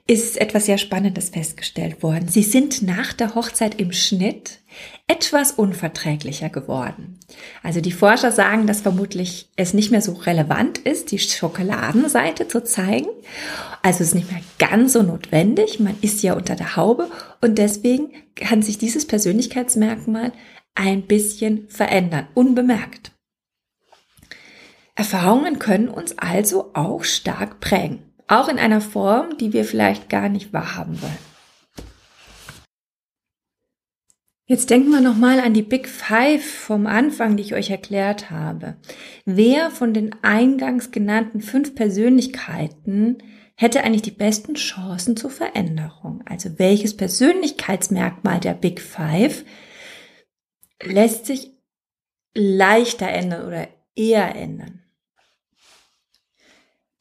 ist 0.09 0.41
etwas 0.41 0.67
sehr 0.67 0.79
Spannendes 0.79 1.29
festgestellt 1.29 2.03
worden. 2.03 2.27
Sie 2.27 2.43
sind 2.43 2.83
nach 2.83 3.13
der 3.13 3.37
Hochzeit 3.37 3.81
im 3.81 3.93
Schnitt 3.93 4.59
etwas 5.07 5.53
unverträglicher 5.53 6.49
geworden. 6.49 7.21
Also 7.63 7.81
die 7.81 7.93
Forscher 7.93 8.33
sagen, 8.33 8.67
dass 8.67 8.81
vermutlich 8.81 9.49
es 9.55 9.75
nicht 9.75 9.93
mehr 9.93 10.03
so 10.03 10.13
relevant 10.13 10.79
ist, 10.79 11.13
die 11.13 11.21
Schokoladenseite 11.21 12.49
zu 12.49 12.65
zeigen. 12.65 13.07
Also 13.83 14.03
es 14.03 14.09
ist 14.09 14.15
nicht 14.15 14.33
mehr 14.33 14.43
ganz 14.59 14.95
so 14.95 15.03
notwendig. 15.03 15.79
Man 15.79 15.97
ist 16.01 16.23
ja 16.23 16.35
unter 16.35 16.57
der 16.57 16.77
Haube 16.77 17.09
und 17.41 17.59
deswegen 17.59 18.11
kann 18.35 18.63
sich 18.63 18.79
dieses 18.79 19.07
Persönlichkeitsmerkmal 19.07 20.33
ein 20.75 21.03
bisschen 21.03 21.69
verändern, 21.69 22.27
unbemerkt. 22.35 23.13
Erfahrungen 24.95 25.59
können 25.59 25.89
uns 25.89 26.19
also 26.19 26.71
auch 26.75 27.05
stark 27.05 27.61
prägen. 27.61 28.12
Auch 28.33 28.49
in 28.49 28.59
einer 28.59 28.81
Form, 28.81 29.37
die 29.37 29.53
wir 29.53 29.67
vielleicht 29.67 30.09
gar 30.09 30.31
nicht 30.31 30.55
wahrhaben 30.55 31.03
wollen. 31.03 31.19
Jetzt 34.47 34.71
denken 34.71 34.91
wir 34.91 35.03
nochmal 35.03 35.39
an 35.39 35.53
die 35.53 35.61
Big 35.61 35.87
Five 35.87 36.43
vom 36.43 36.87
Anfang, 36.87 37.37
die 37.37 37.43
ich 37.43 37.53
euch 37.53 37.69
erklärt 37.69 38.31
habe. 38.31 38.79
Wer 39.27 39.71
von 39.71 39.93
den 39.93 40.17
eingangs 40.23 40.93
genannten 40.93 41.43
fünf 41.43 41.75
Persönlichkeiten 41.75 43.19
hätte 43.55 43.85
eigentlich 43.85 44.01
die 44.01 44.11
besten 44.11 44.55
Chancen 44.55 45.15
zur 45.15 45.29
Veränderung? 45.29 46.23
Also 46.25 46.59
welches 46.59 46.97
Persönlichkeitsmerkmal 46.97 48.41
der 48.41 48.55
Big 48.55 48.81
Five 48.81 49.45
lässt 50.83 51.27
sich 51.27 51.51
leichter 52.35 53.09
ändern 53.09 53.47
oder 53.47 53.69
eher 53.95 54.35
ändern? 54.35 54.82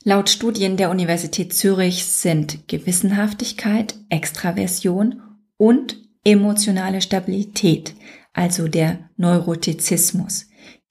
Laut 0.04 0.32
Studien 0.32 0.78
der 0.78 0.90
Universität 0.90 1.54
Zürich 1.54 2.06
sind 2.06 2.68
Gewissenhaftigkeit, 2.68 3.96
Extraversion 4.10 5.22
und 5.58 5.96
emotionale 6.24 7.02
Stabilität, 7.02 7.94
also 8.34 8.68
der 8.68 9.12
Neurotizismus. 9.18 10.48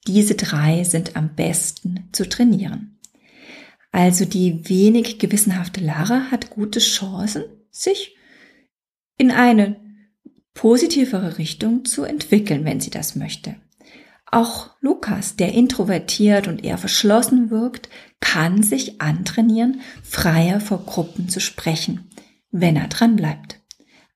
Diese 0.07 0.35
drei 0.35 0.85
sind 0.85 1.17
am 1.17 1.35
besten 1.35 2.07
zu 2.13 2.27
trainieren. 2.27 2.99
Also 3.91 4.23
die 4.23 4.69
wenig 4.69 5.19
gewissenhafte 5.19 5.81
Lara 5.81 6.31
hat 6.31 6.49
gute 6.49 6.79
Chancen, 6.79 7.43
sich 7.69 8.15
in 9.17 9.29
eine 9.29 9.75
positivere 10.53 11.37
Richtung 11.37 11.83
zu 11.83 12.03
entwickeln, 12.03 12.63
wenn 12.63 12.79
sie 12.79 12.89
das 12.91 13.17
möchte. 13.17 13.57
Auch 14.31 14.69
Lukas, 14.79 15.35
der 15.35 15.53
introvertiert 15.53 16.47
und 16.47 16.63
eher 16.63 16.77
verschlossen 16.77 17.51
wirkt, 17.51 17.89
kann 18.21 18.63
sich 18.63 19.01
antrainieren, 19.01 19.81
freier 20.03 20.61
vor 20.61 20.85
Gruppen 20.85 21.27
zu 21.27 21.41
sprechen, 21.41 22.09
wenn 22.49 22.77
er 22.77 22.87
dran 22.87 23.17
bleibt. 23.17 23.59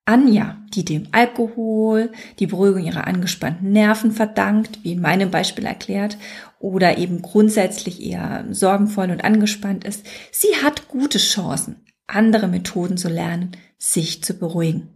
Anja, 0.06 0.58
die 0.74 0.86
dem 0.86 1.08
Alkohol 1.12 2.12
die 2.40 2.48
Beruhigung 2.48 2.84
ihrer 2.84 3.08
angespannten 3.08 3.72
Nerven 3.72 4.12
verdankt, 4.12 4.80
wie 4.84 4.94
in 4.94 5.02
meinem 5.02 5.32
Beispiel 5.32 5.66
erklärt, 5.66 6.18
oder 6.60 6.98
eben 6.98 7.22
grundsätzlich 7.22 8.02
eher 8.02 8.46
sorgenvoll 8.52 9.10
und 9.10 9.24
angespannt 9.24 9.84
ist, 9.84 10.06
sie 10.32 10.56
hat 10.64 10.88
gute 10.88 11.18
Chancen, 11.18 11.84
andere 12.08 12.48
Methoden 12.48 12.98
zu 12.98 13.10
lernen, 13.10 13.52
sich 13.78 14.24
zu 14.24 14.36
beruhigen. 14.36 14.90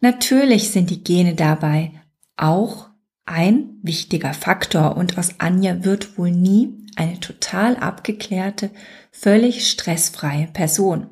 Natürlich 0.00 0.70
sind 0.70 0.90
die 0.90 1.02
Gene 1.02 1.34
dabei 1.34 1.92
auch 2.36 2.89
ein 3.30 3.78
wichtiger 3.82 4.34
Faktor 4.34 4.96
und 4.96 5.16
aus 5.16 5.34
Anja 5.38 5.84
wird 5.84 6.18
wohl 6.18 6.32
nie 6.32 6.74
eine 6.96 7.20
total 7.20 7.76
abgeklärte, 7.76 8.70
völlig 9.12 9.70
stressfreie 9.70 10.48
Person. 10.52 11.06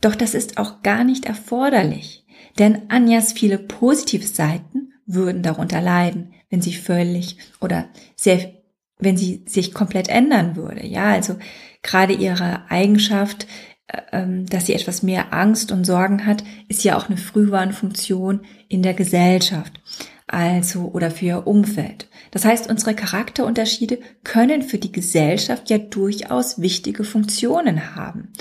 Doch 0.00 0.14
das 0.14 0.34
ist 0.34 0.56
auch 0.56 0.82
gar 0.82 1.04
nicht 1.04 1.26
erforderlich, 1.26 2.24
denn 2.58 2.88
Anjas 2.90 3.32
viele 3.32 3.58
positive 3.58 4.26
Seiten 4.26 4.94
würden 5.06 5.42
darunter 5.42 5.82
leiden, 5.82 6.32
wenn 6.48 6.62
sie 6.62 6.72
völlig 6.72 7.36
oder 7.60 7.88
sehr, 8.16 8.54
wenn 8.98 9.18
sie 9.18 9.44
sich 9.46 9.74
komplett 9.74 10.08
ändern 10.08 10.56
würde. 10.56 10.86
Ja, 10.86 11.12
also 11.12 11.36
gerade 11.82 12.14
ihre 12.14 12.70
Eigenschaft, 12.70 13.46
äh, 13.88 14.00
ähm, 14.12 14.46
dass 14.46 14.64
sie 14.64 14.72
etwas 14.72 15.02
mehr 15.02 15.34
Angst 15.34 15.72
und 15.72 15.84
Sorgen 15.84 16.24
hat, 16.24 16.42
ist 16.68 16.84
ja 16.84 16.96
auch 16.96 17.08
eine 17.08 17.18
Frühwarnfunktion 17.18 18.40
in 18.68 18.82
der 18.82 18.94
Gesellschaft 18.94 19.80
also 20.26 20.90
oder 20.92 21.10
für 21.10 21.26
ihr 21.26 21.46
Umfeld. 21.46 22.08
Das 22.30 22.44
heißt, 22.44 22.70
unsere 22.70 22.94
Charakterunterschiede 22.94 23.98
können 24.22 24.62
für 24.62 24.78
die 24.78 24.92
Gesellschaft 24.92 25.70
ja 25.70 25.78
durchaus 25.78 26.60
wichtige 26.60 27.04
Funktionen 27.04 27.94
haben. 27.94 28.32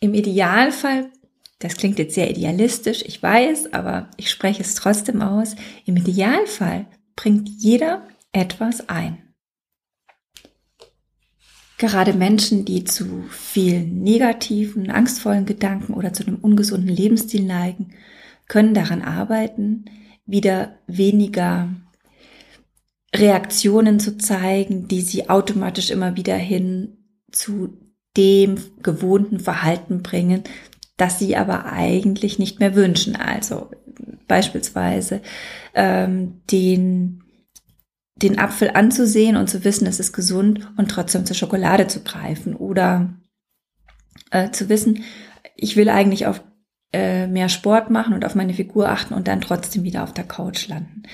Im 0.00 0.14
Idealfall, 0.14 1.10
das 1.58 1.76
klingt 1.76 1.98
jetzt 1.98 2.14
sehr 2.14 2.30
idealistisch, 2.30 3.02
ich 3.06 3.22
weiß, 3.22 3.74
aber 3.74 4.10
ich 4.16 4.30
spreche 4.30 4.62
es 4.62 4.74
trotzdem 4.74 5.20
aus, 5.20 5.56
im 5.84 5.96
Idealfall 5.96 6.86
bringt 7.16 7.48
jeder 7.48 8.06
etwas 8.32 8.88
ein. 8.88 9.18
Gerade 11.76 12.12
Menschen, 12.12 12.66
die 12.66 12.84
zu 12.84 13.24
vielen 13.30 14.02
negativen, 14.02 14.90
angstvollen 14.90 15.46
Gedanken 15.46 15.94
oder 15.94 16.12
zu 16.12 16.26
einem 16.26 16.36
ungesunden 16.36 16.88
Lebensstil 16.88 17.42
neigen, 17.42 17.94
können 18.48 18.74
daran 18.74 19.00
arbeiten, 19.00 19.86
wieder 20.30 20.78
weniger 20.86 21.68
Reaktionen 23.14 23.98
zu 23.98 24.18
zeigen, 24.18 24.86
die 24.88 25.00
sie 25.00 25.28
automatisch 25.28 25.90
immer 25.90 26.16
wieder 26.16 26.36
hin 26.36 26.96
zu 27.32 27.76
dem 28.16 28.58
gewohnten 28.82 29.40
Verhalten 29.40 30.02
bringen, 30.02 30.44
das 30.96 31.18
sie 31.18 31.36
aber 31.36 31.66
eigentlich 31.66 32.38
nicht 32.38 32.60
mehr 32.60 32.74
wünschen. 32.74 33.16
Also 33.16 33.70
beispielsweise 34.26 35.22
ähm, 35.74 36.40
den 36.50 37.22
den 38.16 38.38
Apfel 38.38 38.70
anzusehen 38.74 39.36
und 39.36 39.48
zu 39.48 39.64
wissen, 39.64 39.86
es 39.86 39.98
ist 39.98 40.12
gesund 40.12 40.70
und 40.76 40.90
trotzdem 40.90 41.24
zur 41.24 41.36
Schokolade 41.36 41.86
zu 41.86 42.00
greifen 42.02 42.54
oder 42.54 43.14
äh, 44.30 44.50
zu 44.50 44.68
wissen, 44.68 45.04
ich 45.56 45.76
will 45.76 45.88
eigentlich 45.88 46.26
auf 46.26 46.42
äh, 46.92 47.26
mehr 47.26 47.48
Sport 47.48 47.90
machen 47.90 48.14
und 48.14 48.24
auf 48.24 48.34
meine 48.34 48.54
Figur 48.54 48.88
achten 48.88 49.14
und 49.14 49.28
dann 49.28 49.40
trotzdem 49.40 49.84
wieder 49.84 50.02
auf 50.02 50.12
der 50.12 50.24
Couch 50.24 50.68
landen. 50.68 51.04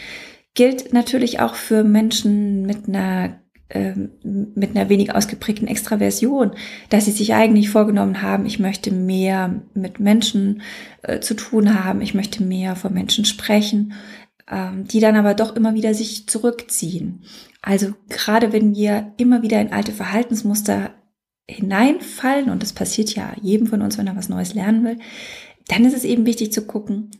Gilt 0.54 0.92
natürlich 0.92 1.40
auch 1.40 1.54
für 1.54 1.84
Menschen 1.84 2.62
mit 2.62 2.88
einer 2.88 3.40
ähm, 3.68 4.10
mit 4.22 4.76
einer 4.76 4.88
wenig 4.88 5.12
ausgeprägten 5.12 5.66
Extraversion, 5.66 6.52
dass 6.88 7.06
sie 7.06 7.10
sich 7.10 7.34
eigentlich 7.34 7.68
vorgenommen 7.68 8.22
haben, 8.22 8.46
ich 8.46 8.60
möchte 8.60 8.92
mehr 8.92 9.60
mit 9.74 9.98
Menschen 9.98 10.62
äh, 11.02 11.18
zu 11.18 11.34
tun 11.34 11.82
haben, 11.82 12.00
ich 12.00 12.14
möchte 12.14 12.44
mehr 12.44 12.76
vor 12.76 12.92
Menschen 12.92 13.24
sprechen, 13.24 13.94
ähm, 14.48 14.84
die 14.84 15.00
dann 15.00 15.16
aber 15.16 15.34
doch 15.34 15.56
immer 15.56 15.74
wieder 15.74 15.94
sich 15.94 16.28
zurückziehen. 16.28 17.24
Also 17.60 17.94
gerade 18.08 18.52
wenn 18.52 18.76
wir 18.76 19.12
immer 19.16 19.42
wieder 19.42 19.60
in 19.60 19.72
alte 19.72 19.90
Verhaltensmuster 19.90 20.90
hineinfallen, 21.48 22.50
und 22.50 22.62
das 22.62 22.72
passiert 22.72 23.16
ja 23.16 23.34
jedem 23.42 23.66
von 23.66 23.82
uns, 23.82 23.98
wenn 23.98 24.06
er 24.06 24.16
was 24.16 24.28
Neues 24.28 24.54
lernen 24.54 24.84
will, 24.84 24.98
dann 25.68 25.84
ist 25.84 25.96
es 25.96 26.04
eben 26.04 26.26
wichtig 26.26 26.52
zu 26.52 26.66
gucken, 26.66 27.10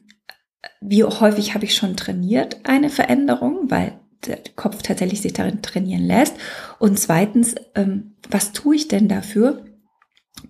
wie 0.80 1.04
häufig 1.04 1.54
habe 1.54 1.64
ich 1.64 1.74
schon 1.74 1.96
trainiert 1.96 2.60
eine 2.64 2.90
Veränderung, 2.90 3.70
weil 3.70 3.98
der 4.26 4.38
Kopf 4.56 4.82
tatsächlich 4.82 5.20
sich 5.20 5.32
darin 5.32 5.62
trainieren 5.62 6.04
lässt. 6.04 6.34
Und 6.78 6.98
zweitens, 6.98 7.54
ähm, 7.74 8.16
was 8.28 8.52
tue 8.52 8.76
ich 8.76 8.88
denn 8.88 9.08
dafür, 9.08 9.64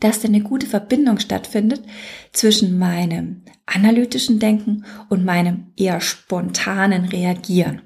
dass 0.00 0.20
denn 0.20 0.34
eine 0.34 0.42
gute 0.42 0.66
Verbindung 0.66 1.18
stattfindet 1.18 1.82
zwischen 2.32 2.78
meinem 2.78 3.42
analytischen 3.66 4.38
Denken 4.38 4.84
und 5.08 5.24
meinem 5.24 5.72
eher 5.76 6.00
spontanen 6.00 7.06
Reagieren. 7.06 7.82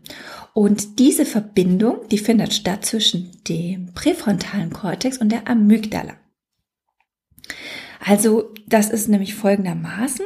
Und 0.52 0.98
diese 0.98 1.24
Verbindung, 1.24 2.08
die 2.10 2.18
findet 2.18 2.52
statt 2.52 2.84
zwischen 2.84 3.30
dem 3.48 3.92
präfrontalen 3.94 4.70
Kortex 4.70 5.18
und 5.18 5.30
der 5.30 5.48
Amygdala. 5.48 6.14
Also 8.04 8.52
das 8.66 8.90
ist 8.90 9.08
nämlich 9.08 9.34
folgendermaßen. 9.34 10.24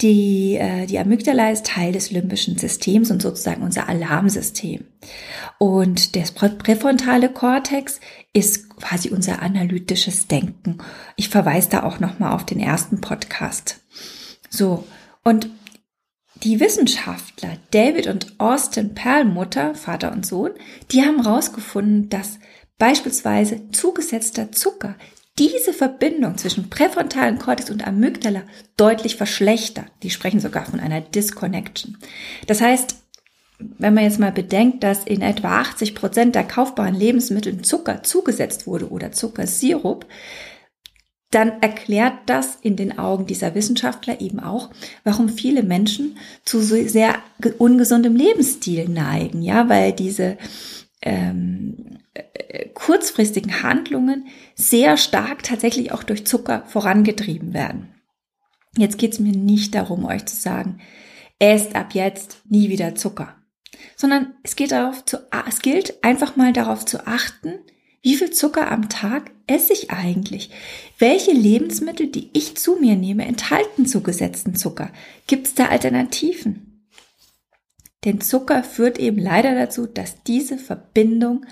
Die, 0.00 0.56
äh, 0.56 0.86
die 0.86 0.98
Amygdala 0.98 1.50
ist 1.50 1.66
Teil 1.66 1.92
des 1.92 2.10
limbischen 2.12 2.56
Systems 2.56 3.10
und 3.10 3.20
sozusagen 3.20 3.62
unser 3.62 3.88
Alarmsystem. 3.88 4.84
Und 5.58 6.14
das 6.14 6.30
präfrontale 6.30 7.28
Kortex 7.30 7.98
ist 8.32 8.76
quasi 8.76 9.10
unser 9.10 9.42
analytisches 9.42 10.28
Denken. 10.28 10.78
Ich 11.16 11.28
verweise 11.30 11.70
da 11.70 11.82
auch 11.82 11.98
nochmal 11.98 12.32
auf 12.32 12.46
den 12.46 12.60
ersten 12.60 13.00
Podcast. 13.00 13.80
So, 14.48 14.84
und 15.24 15.50
die 16.44 16.60
Wissenschaftler 16.60 17.56
David 17.72 18.06
und 18.06 18.38
Austin 18.38 18.94
Perlmutter, 18.94 19.74
Vater 19.74 20.12
und 20.12 20.24
Sohn, 20.24 20.52
die 20.92 21.02
haben 21.02 21.24
herausgefunden, 21.24 22.08
dass 22.08 22.38
beispielsweise 22.78 23.70
zugesetzter 23.72 24.52
Zucker 24.52 24.94
diese 25.38 25.72
Verbindung 25.72 26.36
zwischen 26.36 26.68
präfrontalen 26.68 27.38
Kortex 27.38 27.70
und 27.70 27.86
Amygdala 27.86 28.42
deutlich 28.76 29.16
verschlechtert. 29.16 29.90
Die 30.02 30.10
sprechen 30.10 30.40
sogar 30.40 30.66
von 30.66 30.80
einer 30.80 31.00
Disconnection. 31.00 31.96
Das 32.46 32.60
heißt, 32.60 32.96
wenn 33.58 33.94
man 33.94 34.04
jetzt 34.04 34.20
mal 34.20 34.32
bedenkt, 34.32 34.84
dass 34.84 35.04
in 35.04 35.20
etwa 35.20 35.60
80 35.60 35.94
Prozent 35.94 36.34
der 36.34 36.44
kaufbaren 36.44 36.94
Lebensmittel 36.94 37.60
Zucker 37.62 38.02
zugesetzt 38.02 38.66
wurde 38.66 38.90
oder 38.90 39.12
Zuckersirup, 39.12 40.06
dann 41.30 41.60
erklärt 41.60 42.14
das 42.26 42.56
in 42.62 42.76
den 42.76 42.98
Augen 42.98 43.26
dieser 43.26 43.54
Wissenschaftler 43.54 44.20
eben 44.20 44.40
auch, 44.40 44.70
warum 45.04 45.28
viele 45.28 45.62
Menschen 45.62 46.16
zu 46.44 46.60
so 46.60 46.76
sehr 46.86 47.16
ungesundem 47.58 48.16
Lebensstil 48.16 48.88
neigen, 48.88 49.42
ja, 49.42 49.68
weil 49.68 49.92
diese 49.92 50.38
ähm, 51.02 51.76
äh, 51.84 51.87
kurzfristigen 52.74 53.62
Handlungen 53.62 54.28
sehr 54.54 54.96
stark 54.96 55.42
tatsächlich 55.42 55.92
auch 55.92 56.02
durch 56.02 56.26
Zucker 56.26 56.64
vorangetrieben 56.66 57.54
werden. 57.54 57.94
Jetzt 58.76 58.98
geht 58.98 59.12
es 59.12 59.20
mir 59.20 59.32
nicht 59.32 59.74
darum, 59.74 60.04
euch 60.04 60.26
zu 60.26 60.36
sagen, 60.36 60.80
esst 61.38 61.74
ab 61.74 61.94
jetzt 61.94 62.42
nie 62.48 62.68
wieder 62.68 62.94
Zucker, 62.94 63.36
sondern 63.96 64.34
es 64.42 64.56
geht 64.56 64.72
darauf 64.72 65.04
zu, 65.04 65.18
es 65.48 65.60
gilt 65.60 66.02
einfach 66.04 66.36
mal 66.36 66.52
darauf 66.52 66.84
zu 66.84 67.06
achten, 67.06 67.54
wie 68.02 68.16
viel 68.16 68.30
Zucker 68.30 68.70
am 68.70 68.88
Tag 68.88 69.32
esse 69.46 69.72
ich 69.72 69.90
eigentlich? 69.90 70.50
Welche 70.98 71.32
Lebensmittel, 71.32 72.06
die 72.06 72.30
ich 72.32 72.56
zu 72.56 72.76
mir 72.76 72.94
nehme, 72.94 73.24
enthalten 73.24 73.86
zugesetzten 73.86 74.54
Zucker? 74.54 74.92
Gibt 75.26 75.48
es 75.48 75.54
da 75.54 75.66
Alternativen? 75.66 76.86
Denn 78.04 78.20
Zucker 78.20 78.62
führt 78.62 78.98
eben 78.98 79.18
leider 79.18 79.54
dazu, 79.54 79.86
dass 79.86 80.22
diese 80.22 80.58
Verbindung 80.58 81.44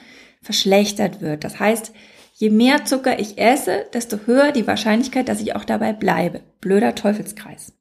verschlechtert 0.47 1.21
wird. 1.21 1.45
Das 1.45 1.61
heißt, 1.61 1.93
je 2.35 2.51
mehr 2.51 2.85
Zucker 2.85 3.19
ich 3.19 3.37
esse, 3.37 3.87
desto 3.93 4.21
höher 4.25 4.53
die 4.53 4.67
Wahrscheinlichkeit, 4.67 5.29
dass 5.29 5.41
ich 5.41 5.55
auch 5.55 5.65
dabei 5.65 5.93
bleibe. 5.93 6.41
Blöder 6.61 6.95
Teufelskreis. 6.95 7.75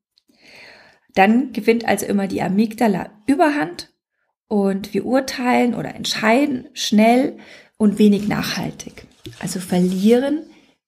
Dann 1.13 1.53
gewinnt 1.53 1.87
also 1.87 2.05
immer 2.05 2.27
die 2.27 2.41
Amygdala 2.41 3.09
Überhand 3.25 3.93
und 4.47 4.93
wir 4.93 5.05
urteilen 5.05 5.73
oder 5.75 5.95
entscheiden 5.95 6.67
schnell 6.73 7.37
und 7.77 7.99
wenig 7.99 8.27
nachhaltig. 8.27 9.07
Also 9.39 9.59
verlieren 9.59 10.43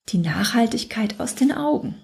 die 0.10 0.18
Nachhaltigkeit 0.18 1.20
aus 1.20 1.36
den 1.36 1.52
Augen. 1.52 1.96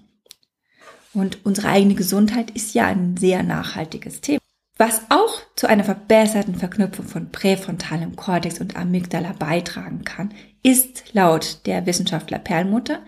Und 1.12 1.44
unsere 1.44 1.68
eigene 1.68 1.94
Gesundheit 1.94 2.50
ist 2.52 2.74
ja 2.74 2.86
ein 2.86 3.16
sehr 3.16 3.42
nachhaltiges 3.42 4.20
Thema. 4.20 4.43
Was 4.86 5.00
auch 5.08 5.40
zu 5.56 5.66
einer 5.66 5.82
verbesserten 5.82 6.56
Verknüpfung 6.56 7.06
von 7.06 7.32
präfrontalem 7.32 8.16
Kortex 8.16 8.60
und 8.60 8.76
Amygdala 8.76 9.32
beitragen 9.32 10.04
kann, 10.04 10.34
ist 10.62 11.04
laut 11.14 11.60
der 11.64 11.86
Wissenschaftler 11.86 12.38
Perlmutter, 12.38 12.98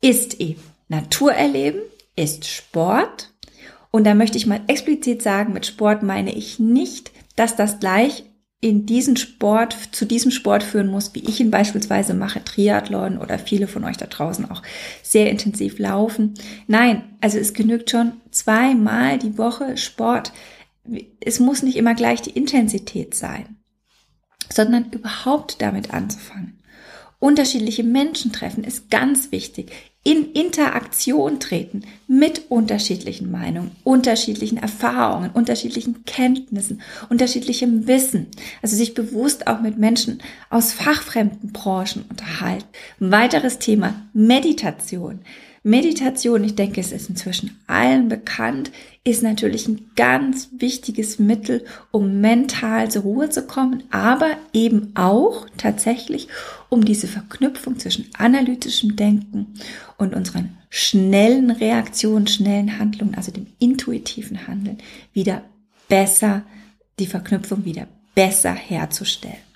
ist 0.00 0.40
eben 0.40 0.62
Naturerleben, 0.88 1.82
ist 2.16 2.46
Sport. 2.46 3.34
Und 3.90 4.04
da 4.04 4.14
möchte 4.14 4.38
ich 4.38 4.46
mal 4.46 4.62
explizit 4.66 5.20
sagen, 5.20 5.52
mit 5.52 5.66
Sport 5.66 6.02
meine 6.02 6.34
ich 6.34 6.58
nicht, 6.58 7.10
dass 7.36 7.54
das 7.54 7.80
gleich 7.80 8.24
in 8.62 8.86
diesen 8.86 9.18
Sport, 9.18 9.76
zu 9.92 10.06
diesem 10.06 10.30
Sport 10.30 10.62
führen 10.62 10.88
muss, 10.88 11.14
wie 11.14 11.24
ich 11.28 11.38
ihn 11.38 11.50
beispielsweise 11.50 12.14
mache, 12.14 12.42
Triathlon 12.42 13.18
oder 13.18 13.38
viele 13.38 13.66
von 13.68 13.84
euch 13.84 13.98
da 13.98 14.06
draußen 14.06 14.50
auch 14.50 14.62
sehr 15.02 15.30
intensiv 15.30 15.78
laufen. 15.78 16.32
Nein, 16.66 17.02
also 17.20 17.36
es 17.36 17.52
genügt 17.52 17.90
schon 17.90 18.12
zweimal 18.30 19.18
die 19.18 19.36
Woche 19.36 19.76
Sport. 19.76 20.32
Es 21.20 21.40
muss 21.40 21.62
nicht 21.62 21.76
immer 21.76 21.94
gleich 21.94 22.22
die 22.22 22.30
Intensität 22.30 23.14
sein, 23.14 23.56
sondern 24.52 24.90
überhaupt 24.90 25.60
damit 25.60 25.92
anzufangen. 25.92 26.58
Unterschiedliche 27.18 27.84
Menschen 27.84 28.32
treffen 28.32 28.64
ist 28.64 28.90
ganz 28.90 29.30
wichtig 29.30 29.70
in 30.02 30.32
Interaktion 30.32 31.40
treten 31.40 31.82
mit 32.08 32.50
unterschiedlichen 32.50 33.30
Meinungen, 33.30 33.72
unterschiedlichen 33.84 34.56
Erfahrungen, 34.56 35.30
unterschiedlichen 35.30 36.06
Kenntnissen, 36.06 36.80
unterschiedlichem 37.10 37.86
Wissen. 37.86 38.28
Also 38.62 38.76
sich 38.76 38.94
bewusst 38.94 39.46
auch 39.46 39.60
mit 39.60 39.76
Menschen 39.76 40.22
aus 40.48 40.72
fachfremden 40.72 41.52
Branchen 41.52 42.06
unterhalten. 42.08 42.64
Ein 42.98 43.12
weiteres 43.12 43.58
Thema, 43.58 44.06
Meditation. 44.14 45.20
Meditation, 45.62 46.42
ich 46.42 46.54
denke, 46.54 46.80
es 46.80 46.90
ist 46.90 47.10
inzwischen 47.10 47.60
allen 47.66 48.08
bekannt, 48.08 48.70
ist 49.04 49.22
natürlich 49.22 49.68
ein 49.68 49.90
ganz 49.94 50.48
wichtiges 50.56 51.18
Mittel, 51.18 51.66
um 51.90 52.22
mental 52.22 52.90
zur 52.90 53.02
Ruhe 53.02 53.28
zu 53.28 53.46
kommen, 53.46 53.82
aber 53.90 54.30
eben 54.54 54.92
auch 54.94 55.46
tatsächlich, 55.58 56.28
um 56.70 56.84
diese 56.84 57.08
Verknüpfung 57.08 57.78
zwischen 57.78 58.06
analytischem 58.16 58.96
Denken 58.96 59.54
und 59.98 60.14
unseren 60.14 60.56
schnellen 60.70 61.50
Reaktionen, 61.50 62.26
schnellen 62.26 62.78
Handlungen, 62.78 63.14
also 63.14 63.30
dem 63.30 63.46
intuitiven 63.58 64.46
Handeln, 64.46 64.78
wieder 65.12 65.42
besser, 65.88 66.42
die 66.98 67.06
Verknüpfung 67.06 67.66
wieder 67.66 67.86
besser 68.14 68.54
herzustellen. 68.54 69.49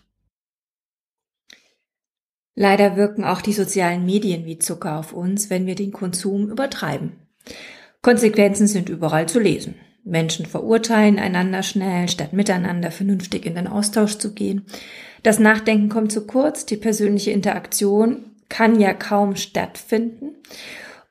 Leider 2.55 2.97
wirken 2.97 3.25
auch 3.25 3.41
die 3.41 3.53
sozialen 3.53 4.05
Medien 4.05 4.45
wie 4.45 4.59
Zucker 4.59 4.99
auf 4.99 5.13
uns, 5.13 5.51
wenn 5.51 5.67
wir 5.67 5.75
den 5.75 5.93
Konsum 5.93 6.51
übertreiben. 6.51 7.13
Konsequenzen 8.03 8.67
sind 8.67 8.89
überall 8.89 9.29
zu 9.29 9.41
lesen. 9.41 9.75
Menschen 10.05 10.47
verurteilen 10.47 11.19
einander 11.19 11.63
schnell, 11.63 12.09
statt 12.09 12.33
miteinander 12.33 12.91
vernünftig 12.91 13.47
in 13.47 13.55
den 13.55 13.67
Austausch 13.67 14.19
zu 14.19 14.35
gehen. 14.35 14.67
Das 15.23 15.39
Nachdenken 15.39 15.89
kommt 15.89 16.13
zu 16.13 16.27
kurz, 16.27 16.67
die 16.67 16.77
persönliche 16.77 17.31
Interaktion 17.31 18.25
kann 18.51 18.79
ja 18.79 18.93
kaum 18.93 19.37
stattfinden. 19.37 20.35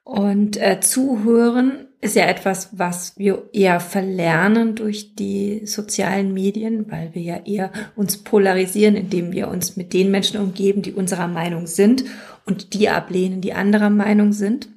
Und 0.04 0.58
äh, 0.58 0.80
Zuhören 0.80 1.88
ist 2.04 2.18
ja 2.18 2.26
etwas, 2.26 2.70
was 2.74 3.18
wir 3.18 3.50
eher 3.54 3.80
verlernen 3.80 4.76
durch 4.76 5.16
die 5.16 5.66
sozialen 5.66 6.34
Medien, 6.34 6.92
weil 6.92 7.16
wir 7.16 7.22
ja 7.22 7.38
eher 7.46 7.72
uns 7.96 8.18
polarisieren, 8.18 8.96
indem 8.96 9.32
wir 9.32 9.48
uns 9.48 9.78
mit 9.78 9.94
den 9.94 10.12
Menschen 10.12 10.40
umgeben, 10.42 10.82
die 10.82 10.92
unserer 10.92 11.30
Meinung 11.30 11.66
sind 11.66 12.04
und 12.46 12.74
die 12.74 12.90
ablehnen, 12.90 13.40
die 13.40 13.54
anderer 13.54 13.90
Meinung 13.90 14.34
sind 14.34 14.68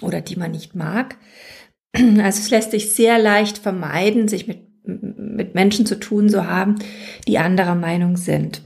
oder 0.00 0.22
die 0.22 0.36
man 0.36 0.52
nicht 0.52 0.74
mag. 0.74 1.16
Also 1.94 2.40
es 2.40 2.48
lässt 2.48 2.70
sich 2.70 2.94
sehr 2.94 3.18
leicht 3.18 3.58
vermeiden, 3.58 4.26
sich 4.26 4.46
mit, 4.46 4.62
mit 4.86 5.54
Menschen 5.54 5.84
zu 5.84 6.00
tun 6.00 6.30
zu 6.30 6.46
haben, 6.46 6.76
die 7.28 7.36
anderer 7.36 7.74
Meinung 7.74 8.16
sind. 8.16 8.62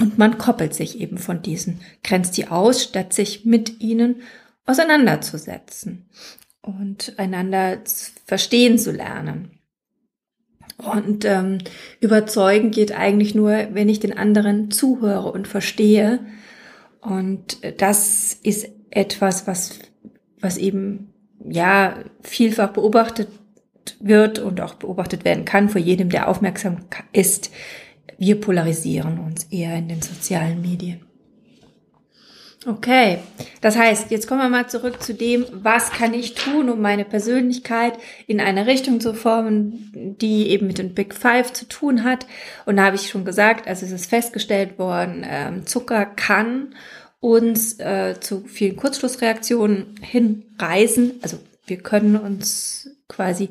Und 0.00 0.18
man 0.18 0.36
koppelt 0.36 0.74
sich 0.74 1.00
eben 1.00 1.16
von 1.16 1.40
diesen, 1.40 1.80
grenzt 2.02 2.36
die 2.36 2.48
aus, 2.48 2.82
statt 2.82 3.14
sich 3.14 3.46
mit 3.46 3.80
ihnen 3.80 4.16
auseinanderzusetzen 4.66 6.06
und 6.64 7.18
einander 7.18 7.78
verstehen 8.26 8.78
zu 8.78 8.90
lernen. 8.90 9.50
Und 10.78 11.24
ähm, 11.24 11.58
überzeugen 12.00 12.70
geht 12.70 12.92
eigentlich 12.92 13.34
nur, 13.34 13.68
wenn 13.72 13.88
ich 13.88 14.00
den 14.00 14.16
anderen 14.16 14.70
zuhöre 14.70 15.30
und 15.30 15.46
verstehe. 15.46 16.20
Und 17.00 17.58
das 17.80 18.34
ist 18.42 18.68
etwas, 18.90 19.46
was, 19.46 19.78
was 20.40 20.56
eben 20.56 21.12
ja 21.46 21.96
vielfach 22.22 22.70
beobachtet 22.70 23.28
wird 24.00 24.38
und 24.38 24.60
auch 24.60 24.74
beobachtet 24.74 25.24
werden 25.24 25.44
kann 25.44 25.68
vor 25.68 25.80
jedem, 25.80 26.08
der 26.08 26.28
aufmerksam 26.28 26.78
ist. 27.12 27.50
Wir 28.18 28.40
polarisieren 28.40 29.18
uns 29.18 29.44
eher 29.44 29.76
in 29.76 29.88
den 29.88 30.02
sozialen 30.02 30.60
Medien. 30.60 31.00
Okay, 32.66 33.18
das 33.60 33.76
heißt, 33.76 34.10
jetzt 34.10 34.26
kommen 34.26 34.40
wir 34.40 34.48
mal 34.48 34.68
zurück 34.68 35.02
zu 35.02 35.12
dem, 35.12 35.44
was 35.52 35.90
kann 35.90 36.14
ich 36.14 36.34
tun, 36.34 36.70
um 36.70 36.80
meine 36.80 37.04
Persönlichkeit 37.04 37.98
in 38.26 38.40
eine 38.40 38.66
Richtung 38.66 39.00
zu 39.00 39.12
formen, 39.12 40.16
die 40.18 40.48
eben 40.48 40.66
mit 40.66 40.78
den 40.78 40.94
Big 40.94 41.14
Five 41.14 41.52
zu 41.52 41.68
tun 41.68 42.04
hat. 42.04 42.26
Und 42.64 42.76
da 42.76 42.84
habe 42.86 42.96
ich 42.96 43.10
schon 43.10 43.26
gesagt, 43.26 43.68
also 43.68 43.84
es 43.84 43.92
ist 43.92 44.06
festgestellt 44.06 44.78
worden, 44.78 45.26
ähm, 45.28 45.66
Zucker 45.66 46.06
kann 46.06 46.74
uns 47.20 47.78
äh, 47.80 48.18
zu 48.20 48.44
vielen 48.46 48.76
Kurzschlussreaktionen 48.76 49.96
hinreißen. 50.00 51.20
Also 51.20 51.38
wir 51.66 51.78
können 51.78 52.16
uns 52.16 52.88
quasi 53.08 53.50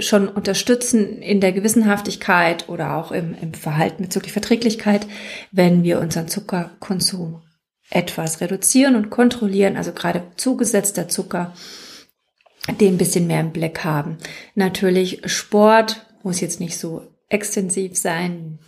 schon 0.00 0.28
unterstützen 0.28 1.22
in 1.22 1.40
der 1.40 1.52
Gewissenhaftigkeit 1.52 2.68
oder 2.68 2.96
auch 2.96 3.12
im, 3.12 3.36
im 3.40 3.54
Verhalten 3.54 4.04
bezüglich 4.04 4.32
Verträglichkeit, 4.32 5.06
wenn 5.52 5.84
wir 5.84 6.00
unseren 6.00 6.28
Zuckerkonsum 6.28 7.41
etwas 7.92 8.40
reduzieren 8.40 8.96
und 8.96 9.10
kontrollieren, 9.10 9.76
also 9.76 9.92
gerade 9.92 10.22
zugesetzter 10.36 11.08
Zucker, 11.08 11.52
den 12.80 12.94
ein 12.94 12.98
bisschen 12.98 13.26
mehr 13.26 13.40
im 13.40 13.52
Blick 13.52 13.84
haben. 13.84 14.18
Natürlich 14.54 15.20
Sport 15.26 16.06
muss 16.22 16.40
jetzt 16.40 16.60
nicht 16.60 16.78
so 16.78 17.02
extensiv 17.28 17.96
sein, 17.96 18.58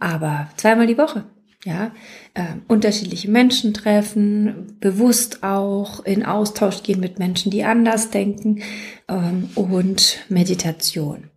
aber 0.00 0.48
zweimal 0.56 0.86
die 0.86 0.98
Woche. 0.98 1.24
Ja, 1.66 1.92
äh, 2.34 2.42
unterschiedliche 2.68 3.30
Menschen 3.30 3.72
treffen, 3.72 4.76
bewusst 4.80 5.42
auch 5.42 6.04
in 6.04 6.22
Austausch 6.22 6.82
gehen 6.82 7.00
mit 7.00 7.18
Menschen, 7.18 7.50
die 7.50 7.64
anders 7.64 8.10
denken 8.10 8.62
ähm, 9.08 9.48
und 9.54 10.18
Meditation. 10.28 11.30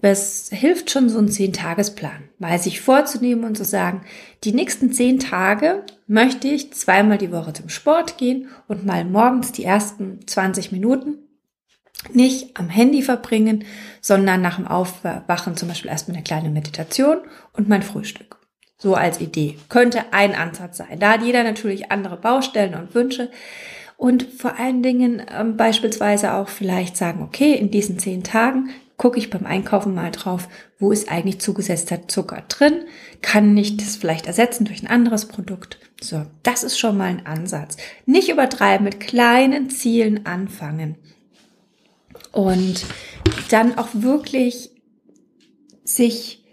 Es 0.00 0.48
hilft 0.52 0.90
schon 0.90 1.08
so 1.08 1.18
ein 1.18 1.28
Zehn-Tagesplan, 1.28 2.28
mal 2.38 2.58
sich 2.58 2.80
vorzunehmen 2.80 3.44
und 3.44 3.56
zu 3.56 3.64
sagen, 3.64 4.02
die 4.44 4.52
nächsten 4.52 4.92
zehn 4.92 5.18
Tage 5.18 5.84
möchte 6.06 6.46
ich 6.46 6.72
zweimal 6.72 7.18
die 7.18 7.32
Woche 7.32 7.52
zum 7.52 7.68
Sport 7.68 8.16
gehen 8.16 8.48
und 8.68 8.86
mal 8.86 9.04
morgens 9.04 9.50
die 9.50 9.64
ersten 9.64 10.20
20 10.26 10.70
Minuten 10.70 11.18
nicht 12.12 12.56
am 12.56 12.68
Handy 12.68 13.02
verbringen, 13.02 13.64
sondern 14.00 14.40
nach 14.40 14.56
dem 14.56 14.68
Aufwachen 14.68 15.56
zum 15.56 15.68
Beispiel 15.68 15.90
erstmal 15.90 16.16
eine 16.16 16.24
kleine 16.24 16.50
Meditation 16.50 17.18
und 17.52 17.68
mein 17.68 17.82
Frühstück. 17.82 18.38
So 18.76 18.94
als 18.94 19.20
Idee. 19.20 19.58
Könnte 19.68 20.12
ein 20.12 20.36
Ansatz 20.36 20.76
sein. 20.76 21.00
Da 21.00 21.14
hat 21.14 21.22
jeder 21.22 21.42
natürlich 21.42 21.90
andere 21.90 22.16
Baustellen 22.16 22.74
und 22.74 22.94
Wünsche. 22.94 23.32
Und 23.96 24.22
vor 24.22 24.56
allen 24.60 24.84
Dingen 24.84 25.20
ähm, 25.36 25.56
beispielsweise 25.56 26.34
auch 26.34 26.48
vielleicht 26.48 26.96
sagen, 26.96 27.20
okay, 27.22 27.54
in 27.54 27.72
diesen 27.72 27.98
zehn 27.98 28.22
Tagen 28.22 28.70
gucke 28.98 29.18
ich 29.18 29.30
beim 29.30 29.46
Einkaufen 29.46 29.94
mal 29.94 30.10
drauf, 30.10 30.48
wo 30.78 30.92
ist 30.92 31.10
eigentlich 31.10 31.40
zugesetzter 31.40 32.08
Zucker 32.08 32.42
drin? 32.48 32.84
Kann 33.22 33.56
ich 33.56 33.76
das 33.76 33.96
vielleicht 33.96 34.26
ersetzen 34.26 34.64
durch 34.64 34.82
ein 34.82 34.88
anderes 34.88 35.26
Produkt? 35.26 35.78
So, 36.00 36.26
das 36.42 36.64
ist 36.64 36.78
schon 36.78 36.98
mal 36.98 37.04
ein 37.04 37.24
Ansatz. 37.24 37.76
Nicht 38.04 38.28
übertreiben, 38.28 38.84
mit 38.84 39.00
kleinen 39.00 39.70
Zielen 39.70 40.26
anfangen. 40.26 40.96
Und 42.32 42.84
dann 43.50 43.78
auch 43.78 43.88
wirklich 43.92 44.70
sich 45.84 46.44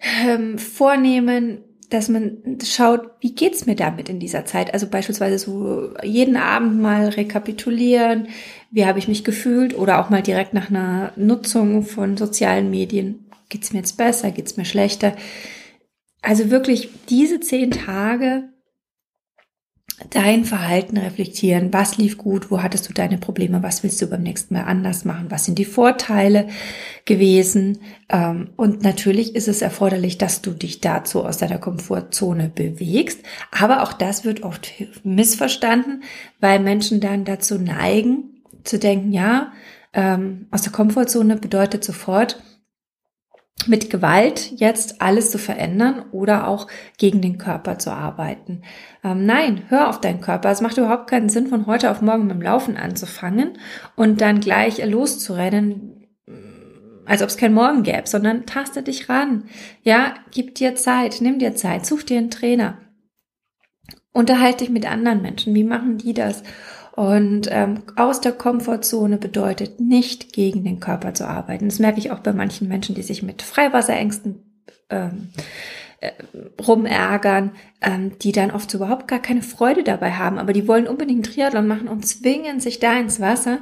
ähm, 0.00 0.58
vornehmen, 0.58 1.62
dass 1.90 2.08
man 2.08 2.58
schaut, 2.64 3.10
wie 3.20 3.34
geht's 3.34 3.66
mir 3.66 3.76
damit 3.76 4.08
in 4.08 4.18
dieser 4.18 4.44
Zeit? 4.44 4.74
Also 4.74 4.88
beispielsweise 4.88 5.38
so 5.38 5.94
jeden 6.02 6.36
Abend 6.36 6.80
mal 6.80 7.08
rekapitulieren, 7.08 8.28
wie 8.70 8.86
habe 8.86 8.98
ich 8.98 9.08
mich 9.08 9.24
gefühlt 9.24 9.76
oder 9.76 10.00
auch 10.00 10.10
mal 10.10 10.22
direkt 10.22 10.54
nach 10.54 10.70
einer 10.70 11.12
Nutzung 11.16 11.82
von 11.82 12.16
sozialen 12.16 12.70
Medien. 12.70 13.26
Geht's 13.48 13.72
mir 13.72 13.78
jetzt 13.78 13.96
besser? 13.96 14.30
Geht's 14.30 14.56
mir 14.56 14.64
schlechter? 14.64 15.14
Also 16.22 16.50
wirklich 16.50 16.90
diese 17.08 17.40
zehn 17.40 17.70
Tage 17.70 18.48
dein 20.10 20.44
Verhalten 20.44 20.98
reflektieren. 20.98 21.72
Was 21.72 21.96
lief 21.96 22.18
gut? 22.18 22.50
Wo 22.50 22.62
hattest 22.62 22.88
du 22.88 22.92
deine 22.92 23.16
Probleme? 23.16 23.62
Was 23.62 23.82
willst 23.82 24.00
du 24.02 24.06
beim 24.06 24.22
nächsten 24.22 24.54
Mal 24.54 24.64
anders 24.64 25.04
machen? 25.04 25.30
Was 25.30 25.46
sind 25.46 25.58
die 25.58 25.64
Vorteile 25.64 26.48
gewesen? 27.06 27.78
Ähm, 28.10 28.50
und 28.56 28.82
natürlich 28.82 29.34
ist 29.34 29.48
es 29.48 29.62
erforderlich, 29.62 30.18
dass 30.18 30.42
du 30.42 30.50
dich 30.50 30.80
dazu 30.80 31.24
aus 31.24 31.38
deiner 31.38 31.58
Komfortzone 31.58 32.50
bewegst. 32.54 33.20
Aber 33.50 33.82
auch 33.82 33.94
das 33.94 34.24
wird 34.24 34.42
oft 34.42 34.70
missverstanden, 35.02 36.02
weil 36.40 36.60
Menschen 36.60 37.00
dann 37.00 37.24
dazu 37.24 37.58
neigen, 37.58 38.35
zu 38.68 38.78
denken, 38.78 39.12
ja, 39.12 39.52
ähm, 39.92 40.46
aus 40.50 40.62
der 40.62 40.72
Komfortzone 40.72 41.36
bedeutet 41.36 41.84
sofort, 41.84 42.42
mit 43.66 43.90
Gewalt 43.90 44.52
jetzt 44.56 45.00
alles 45.00 45.30
zu 45.30 45.38
verändern 45.38 46.04
oder 46.12 46.46
auch 46.46 46.68
gegen 46.98 47.20
den 47.20 47.38
Körper 47.38 47.78
zu 47.78 47.90
arbeiten. 47.90 48.62
Ähm, 49.02 49.24
nein, 49.26 49.64
hör 49.68 49.88
auf 49.88 50.00
deinen 50.00 50.20
Körper. 50.20 50.50
Es 50.50 50.60
macht 50.60 50.76
überhaupt 50.76 51.08
keinen 51.08 51.30
Sinn, 51.30 51.48
von 51.48 51.66
heute 51.66 51.90
auf 51.90 52.02
morgen 52.02 52.26
mit 52.26 52.36
dem 52.36 52.42
Laufen 52.42 52.76
anzufangen 52.76 53.58
und 53.96 54.20
dann 54.20 54.40
gleich 54.40 54.84
loszurennen, 54.84 56.06
als 57.06 57.22
ob 57.22 57.28
es 57.28 57.36
kein 57.36 57.54
Morgen 57.54 57.82
gäbe, 57.82 58.06
sondern 58.06 58.46
taste 58.46 58.82
dich 58.82 59.08
ran. 59.08 59.44
Ja, 59.82 60.14
gib 60.32 60.54
dir 60.56 60.74
Zeit, 60.74 61.18
nimm 61.20 61.38
dir 61.38 61.54
Zeit, 61.54 61.86
such 61.86 62.02
dir 62.02 62.18
einen 62.18 62.30
Trainer. 62.30 62.78
Unterhalte 64.12 64.64
dich 64.64 64.70
mit 64.70 64.90
anderen 64.90 65.22
Menschen. 65.22 65.54
Wie 65.54 65.64
machen 65.64 65.98
die 65.98 66.14
das? 66.14 66.42
Und 66.96 67.48
ähm, 67.50 67.82
aus 67.96 68.22
der 68.22 68.32
Komfortzone 68.32 69.18
bedeutet 69.18 69.80
nicht 69.80 70.32
gegen 70.32 70.64
den 70.64 70.80
Körper 70.80 71.12
zu 71.12 71.28
arbeiten. 71.28 71.68
Das 71.68 71.78
merke 71.78 71.98
ich 71.98 72.10
auch 72.10 72.20
bei 72.20 72.32
manchen 72.32 72.68
Menschen, 72.68 72.94
die 72.94 73.02
sich 73.02 73.22
mit 73.22 73.42
Freiwasserängsten 73.42 74.64
ähm, 74.88 75.28
äh, 76.00 76.12
rumärgern, 76.66 77.52
ähm, 77.82 78.18
die 78.20 78.32
dann 78.32 78.50
oft 78.50 78.72
überhaupt 78.72 79.08
gar 79.08 79.18
keine 79.18 79.42
Freude 79.42 79.84
dabei 79.84 80.12
haben, 80.12 80.38
aber 80.38 80.54
die 80.54 80.66
wollen 80.66 80.86
unbedingt 80.86 81.26
Triathlon 81.26 81.66
machen 81.66 81.88
und 81.88 82.06
zwingen 82.06 82.60
sich 82.60 82.78
da 82.78 82.98
ins 82.98 83.20
Wasser, 83.20 83.58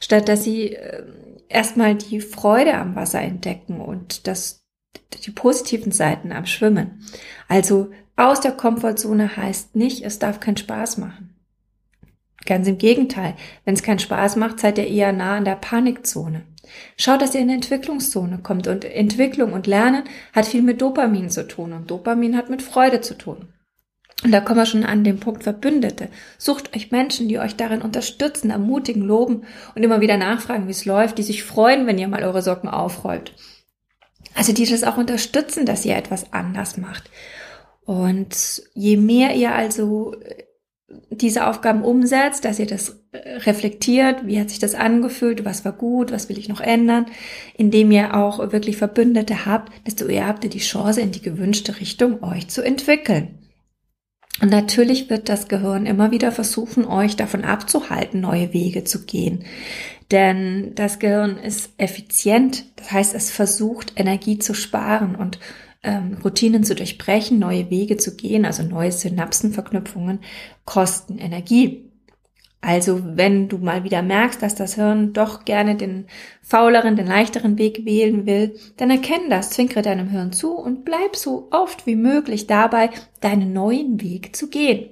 statt 0.00 0.26
dass 0.26 0.44
sie 0.44 0.72
äh, 0.72 1.02
erstmal 1.48 1.94
die 1.94 2.20
Freude 2.20 2.74
am 2.74 2.96
Wasser 2.96 3.20
entdecken 3.20 3.82
und 3.82 4.26
das, 4.26 4.64
die 5.26 5.30
positiven 5.30 5.92
Seiten 5.92 6.32
am 6.32 6.46
Schwimmen. 6.46 7.04
Also 7.48 7.90
aus 8.16 8.40
der 8.40 8.52
Komfortzone 8.52 9.36
heißt 9.36 9.76
nicht, 9.76 10.04
es 10.04 10.18
darf 10.18 10.40
keinen 10.40 10.56
Spaß 10.56 10.96
machen. 10.96 11.37
Ganz 12.48 12.66
im 12.66 12.78
Gegenteil, 12.78 13.34
wenn 13.66 13.74
es 13.74 13.82
keinen 13.82 13.98
Spaß 13.98 14.36
macht, 14.36 14.58
seid 14.58 14.78
ihr 14.78 14.86
eher 14.86 15.12
nah 15.12 15.36
an 15.36 15.44
der 15.44 15.56
Panikzone. 15.56 16.44
Schaut, 16.96 17.20
dass 17.20 17.34
ihr 17.34 17.42
in 17.42 17.48
die 17.48 17.54
Entwicklungszone 17.54 18.38
kommt 18.38 18.66
und 18.68 18.86
Entwicklung 18.86 19.52
und 19.52 19.66
Lernen 19.66 20.04
hat 20.32 20.46
viel 20.46 20.62
mit 20.62 20.80
Dopamin 20.80 21.28
zu 21.28 21.46
tun 21.46 21.74
und 21.74 21.90
Dopamin 21.90 22.38
hat 22.38 22.48
mit 22.48 22.62
Freude 22.62 23.02
zu 23.02 23.18
tun. 23.18 23.52
Und 24.24 24.32
da 24.32 24.40
kommen 24.40 24.60
wir 24.60 24.64
schon 24.64 24.84
an 24.84 25.04
den 25.04 25.20
Punkt 25.20 25.42
Verbündete. 25.42 26.08
Sucht 26.38 26.74
euch 26.74 26.90
Menschen, 26.90 27.28
die 27.28 27.38
euch 27.38 27.54
darin 27.54 27.82
unterstützen, 27.82 28.48
ermutigen, 28.48 29.02
loben 29.02 29.42
und 29.74 29.82
immer 29.82 30.00
wieder 30.00 30.16
nachfragen, 30.16 30.68
wie 30.68 30.72
es 30.72 30.86
läuft, 30.86 31.18
die 31.18 31.24
sich 31.24 31.44
freuen, 31.44 31.86
wenn 31.86 31.98
ihr 31.98 32.08
mal 32.08 32.24
eure 32.24 32.40
Socken 32.40 32.70
aufrollt. 32.70 33.34
Also 34.34 34.54
die 34.54 34.64
das 34.64 34.84
auch 34.84 34.96
unterstützen, 34.96 35.66
dass 35.66 35.84
ihr 35.84 35.96
etwas 35.96 36.32
anders 36.32 36.78
macht. 36.78 37.10
Und 37.84 38.62
je 38.72 38.96
mehr 38.96 39.34
ihr 39.34 39.54
also 39.54 40.14
diese 41.10 41.46
Aufgaben 41.46 41.82
umsetzt, 41.82 42.44
dass 42.44 42.58
ihr 42.58 42.66
das 42.66 43.00
äh, 43.12 43.36
reflektiert, 43.38 44.26
wie 44.26 44.40
hat 44.40 44.48
sich 44.48 44.58
das 44.58 44.74
angefühlt, 44.74 45.44
was 45.44 45.64
war 45.64 45.72
gut, 45.72 46.12
was 46.12 46.28
will 46.28 46.38
ich 46.38 46.48
noch 46.48 46.60
ändern, 46.60 47.06
indem 47.56 47.90
ihr 47.90 48.14
auch 48.14 48.52
wirklich 48.52 48.78
Verbündete 48.78 49.44
habt, 49.44 49.72
desto 49.86 50.06
eher 50.06 50.26
habt 50.26 50.44
ihr 50.44 50.50
die 50.50 50.58
Chance, 50.58 51.00
in 51.00 51.12
die 51.12 51.22
gewünschte 51.22 51.78
Richtung 51.80 52.22
euch 52.22 52.48
zu 52.48 52.62
entwickeln. 52.62 53.38
Und 54.40 54.50
natürlich 54.50 55.10
wird 55.10 55.28
das 55.28 55.48
Gehirn 55.48 55.84
immer 55.84 56.10
wieder 56.10 56.30
versuchen, 56.30 56.84
euch 56.84 57.16
davon 57.16 57.44
abzuhalten, 57.44 58.20
neue 58.20 58.52
Wege 58.52 58.84
zu 58.84 59.04
gehen. 59.04 59.44
Denn 60.10 60.74
das 60.74 61.00
Gehirn 61.00 61.38
ist 61.38 61.72
effizient, 61.76 62.64
das 62.76 62.92
heißt, 62.92 63.14
es 63.14 63.30
versucht, 63.30 63.94
Energie 63.96 64.38
zu 64.38 64.54
sparen 64.54 65.16
und 65.16 65.38
ähm, 65.88 66.18
Routinen 66.22 66.64
zu 66.64 66.74
durchbrechen, 66.74 67.38
neue 67.38 67.70
Wege 67.70 67.96
zu 67.96 68.14
gehen, 68.14 68.44
also 68.44 68.62
neue 68.62 68.92
Synapsenverknüpfungen 68.92 70.20
kosten 70.66 71.18
Energie. 71.18 71.90
Also 72.60 73.00
wenn 73.16 73.48
du 73.48 73.56
mal 73.56 73.84
wieder 73.84 74.02
merkst, 74.02 74.42
dass 74.42 74.54
das 74.54 74.74
Hirn 74.74 75.14
doch 75.14 75.44
gerne 75.46 75.76
den 75.76 76.06
fauleren, 76.42 76.96
den 76.96 77.06
leichteren 77.06 77.56
Weg 77.56 77.86
wählen 77.86 78.26
will, 78.26 78.58
dann 78.76 78.90
erkenn 78.90 79.30
das, 79.30 79.50
zwinkere 79.50 79.80
deinem 79.80 80.10
Hirn 80.10 80.32
zu 80.32 80.52
und 80.54 80.84
bleib 80.84 81.16
so 81.16 81.48
oft 81.52 81.86
wie 81.86 81.96
möglich 81.96 82.46
dabei, 82.46 82.90
deinen 83.20 83.52
neuen 83.54 84.02
Weg 84.02 84.36
zu 84.36 84.50
gehen. 84.50 84.90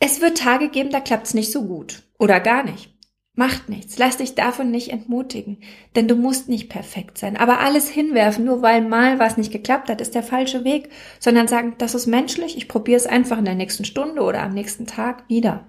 Es 0.00 0.20
wird 0.20 0.38
Tage 0.38 0.70
geben, 0.70 0.90
da 0.90 1.00
klappt's 1.00 1.34
nicht 1.34 1.52
so 1.52 1.66
gut 1.66 2.02
oder 2.18 2.40
gar 2.40 2.64
nicht. 2.64 2.93
Macht 3.36 3.68
nichts. 3.68 3.98
Lass 3.98 4.18
dich 4.18 4.36
davon 4.36 4.70
nicht 4.70 4.90
entmutigen. 4.90 5.58
Denn 5.96 6.06
du 6.06 6.14
musst 6.14 6.48
nicht 6.48 6.68
perfekt 6.68 7.18
sein. 7.18 7.36
Aber 7.36 7.58
alles 7.58 7.88
hinwerfen, 7.88 8.44
nur 8.44 8.62
weil 8.62 8.80
mal 8.80 9.18
was 9.18 9.36
nicht 9.36 9.50
geklappt 9.50 9.88
hat, 9.88 10.00
ist 10.00 10.14
der 10.14 10.22
falsche 10.22 10.62
Weg. 10.62 10.90
Sondern 11.18 11.48
sagen, 11.48 11.74
das 11.78 11.96
ist 11.96 12.06
menschlich. 12.06 12.56
Ich 12.56 12.68
probiere 12.68 12.96
es 12.96 13.06
einfach 13.06 13.38
in 13.38 13.44
der 13.44 13.56
nächsten 13.56 13.84
Stunde 13.84 14.22
oder 14.22 14.42
am 14.42 14.54
nächsten 14.54 14.86
Tag 14.86 15.28
wieder. 15.28 15.66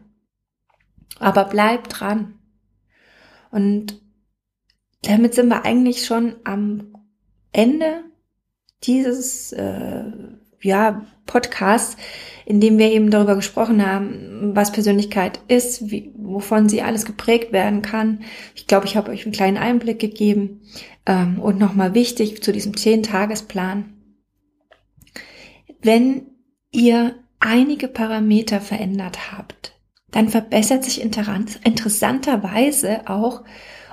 Aber 1.20 1.46
bleib 1.46 1.90
dran. 1.90 2.38
Und 3.50 4.00
damit 5.02 5.34
sind 5.34 5.48
wir 5.48 5.66
eigentlich 5.66 6.06
schon 6.06 6.36
am 6.44 6.94
Ende 7.52 8.04
dieses 8.84 9.54
äh, 9.54 10.12
ja, 10.66 11.06
Podcast, 11.26 11.98
in 12.46 12.62
dem 12.62 12.78
wir 12.78 12.92
eben 12.92 13.10
darüber 13.10 13.36
gesprochen 13.36 13.86
haben, 13.86 14.56
was 14.56 14.72
Persönlichkeit 14.72 15.40
ist, 15.48 15.90
wie, 15.90 16.12
wovon 16.16 16.70
sie 16.70 16.82
alles 16.82 17.06
geprägt 17.06 17.52
werden 17.52 17.82
kann. 17.82 18.24
Ich 18.54 18.68
glaube, 18.68 18.86
ich 18.86 18.96
habe 18.96 19.12
euch 19.12 19.26
einen 19.26 19.34
kleinen 19.34 19.58
Einblick 19.58 20.00
gegeben. 20.00 20.62
Ähm, 21.06 21.40
und 21.40 21.60
nochmal 21.60 21.94
wichtig 21.94 22.44
zu 22.44 22.52
diesem 22.52 22.78
zehn-Tagesplan. 22.78 23.94
Wenn 25.82 26.28
ihr 26.72 27.16
einige 27.40 27.88
Parameter 27.88 28.62
verändert 28.62 29.32
habt, 29.32 29.74
dann 30.12 30.30
verbessert 30.30 30.84
sich 30.84 31.02
interessanterweise 31.02 33.08
auch 33.08 33.44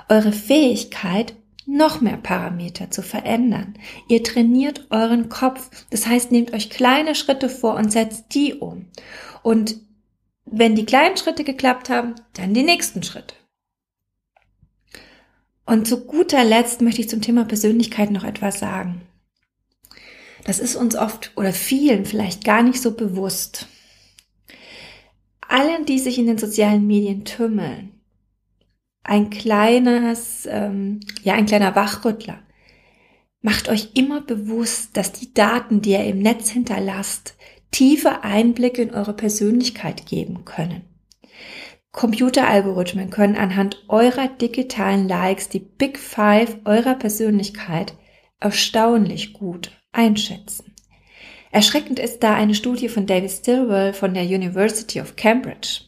eure 0.09 0.31
Fähigkeit, 0.31 1.35
noch 1.67 2.01
mehr 2.01 2.17
Parameter 2.17 2.91
zu 2.91 3.01
verändern. 3.01 3.75
Ihr 4.07 4.23
trainiert 4.23 4.87
euren 4.89 5.29
Kopf. 5.29 5.69
Das 5.89 6.07
heißt, 6.07 6.31
nehmt 6.31 6.53
euch 6.53 6.69
kleine 6.69 7.15
Schritte 7.15 7.49
vor 7.49 7.75
und 7.75 7.91
setzt 7.91 8.33
die 8.33 8.55
um. 8.55 8.87
Und 9.41 9.77
wenn 10.45 10.75
die 10.75 10.85
kleinen 10.85 11.17
Schritte 11.17 11.43
geklappt 11.43 11.89
haben, 11.89 12.15
dann 12.33 12.53
die 12.53 12.63
nächsten 12.63 13.03
Schritte. 13.03 13.35
Und 15.65 15.87
zu 15.87 16.05
guter 16.05 16.43
Letzt 16.43 16.81
möchte 16.81 17.01
ich 17.01 17.09
zum 17.09 17.21
Thema 17.21 17.45
Persönlichkeit 17.45 18.11
noch 18.11 18.23
etwas 18.23 18.59
sagen. 18.59 19.01
Das 20.43 20.59
ist 20.59 20.75
uns 20.75 20.95
oft 20.95 21.31
oder 21.35 21.53
vielen 21.53 22.05
vielleicht 22.05 22.43
gar 22.43 22.63
nicht 22.63 22.81
so 22.81 22.91
bewusst. 22.91 23.67
Allen, 25.39 25.85
die 25.85 25.99
sich 25.99 26.19
in 26.19 26.27
den 26.27 26.37
sozialen 26.37 26.85
Medien 26.85 27.23
tümmeln, 27.23 27.92
ein 29.03 29.29
kleines, 29.29 30.47
ähm, 30.49 31.01
ja, 31.23 31.33
ein 31.33 31.45
kleiner 31.45 31.75
Wachrüttler. 31.75 32.39
Macht 33.41 33.67
euch 33.67 33.89
immer 33.95 34.21
bewusst, 34.21 34.95
dass 34.95 35.11
die 35.11 35.33
Daten, 35.33 35.81
die 35.81 35.91
ihr 35.91 36.05
im 36.05 36.19
Netz 36.19 36.49
hinterlasst, 36.49 37.35
tiefe 37.71 38.23
Einblicke 38.23 38.81
in 38.81 38.93
eure 38.93 39.13
Persönlichkeit 39.13 40.05
geben 40.05 40.45
können. 40.45 40.83
Computeralgorithmen 41.91 43.09
können 43.09 43.35
anhand 43.35 43.83
eurer 43.87 44.27
digitalen 44.27 45.07
Likes 45.07 45.49
die 45.49 45.59
Big 45.59 45.99
Five 45.99 46.57
eurer 46.65 46.95
Persönlichkeit 46.95 47.93
erstaunlich 48.39 49.33
gut 49.33 49.71
einschätzen. 49.91 50.73
Erschreckend 51.51 51.99
ist 51.99 52.23
da 52.23 52.33
eine 52.33 52.55
Studie 52.55 52.89
von 52.89 53.05
David 53.05 53.29
Stilwell 53.29 53.93
von 53.93 54.15
der 54.15 54.23
University 54.23 54.99
of 55.01 55.15
Cambridge. 55.15 55.81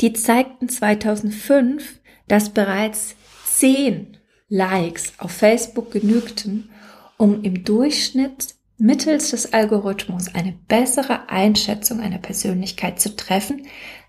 Die 0.00 0.12
zeigten 0.12 0.68
2005, 0.68 2.00
dass 2.28 2.50
bereits 2.50 3.14
zehn 3.44 4.16
Likes 4.48 5.14
auf 5.18 5.32
Facebook 5.32 5.90
genügten, 5.90 6.70
um 7.16 7.42
im 7.42 7.64
Durchschnitt 7.64 8.54
mittels 8.78 9.30
des 9.30 9.52
Algorithmus 9.52 10.34
eine 10.34 10.52
bessere 10.68 11.28
Einschätzung 11.30 12.00
einer 12.00 12.18
Persönlichkeit 12.18 13.00
zu 13.00 13.16
treffen, 13.16 13.66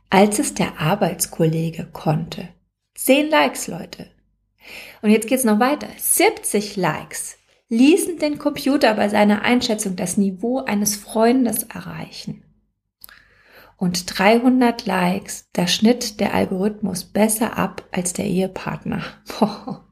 als 0.09 0.39
es 0.39 0.53
der 0.53 0.79
Arbeitskollege 0.79 1.87
konnte. 1.91 2.49
Zehn 2.95 3.29
Likes, 3.29 3.67
Leute. 3.67 4.07
Und 5.01 5.11
jetzt 5.11 5.27
geht's 5.27 5.43
noch 5.43 5.59
weiter. 5.59 5.87
70 5.97 6.75
Likes 6.75 7.37
ließen 7.69 8.17
den 8.17 8.37
Computer 8.37 8.93
bei 8.93 9.09
seiner 9.09 9.41
Einschätzung 9.43 9.95
das 9.95 10.17
Niveau 10.17 10.59
eines 10.59 10.95
Freundes 10.95 11.63
erreichen. 11.63 12.43
Und 13.77 14.17
300 14.17 14.85
Likes, 14.85 15.45
da 15.53 15.67
schnitt 15.67 16.19
der 16.19 16.33
Algorithmus 16.33 17.05
besser 17.05 17.57
ab 17.57 17.87
als 17.91 18.13
der 18.13 18.25
Ehepartner. 18.25 19.03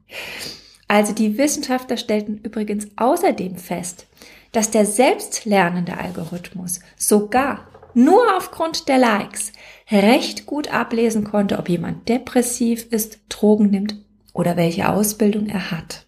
Also 0.88 1.12
die 1.12 1.36
Wissenschaftler 1.36 1.96
stellten 1.96 2.38
übrigens 2.38 2.86
außerdem 2.94 3.56
fest, 3.56 4.06
dass 4.52 4.70
der 4.70 4.86
selbstlernende 4.86 5.98
Algorithmus 5.98 6.78
sogar 6.96 7.66
nur 7.94 8.36
aufgrund 8.36 8.88
der 8.88 8.98
Likes 8.98 9.52
recht 9.90 10.46
gut 10.46 10.72
ablesen 10.72 11.24
konnte, 11.24 11.58
ob 11.58 11.68
jemand 11.68 12.08
depressiv 12.08 12.86
ist, 12.90 13.20
Drogen 13.28 13.70
nimmt 13.70 13.96
oder 14.32 14.56
welche 14.56 14.88
Ausbildung 14.88 15.48
er 15.48 15.70
hat. 15.70 16.06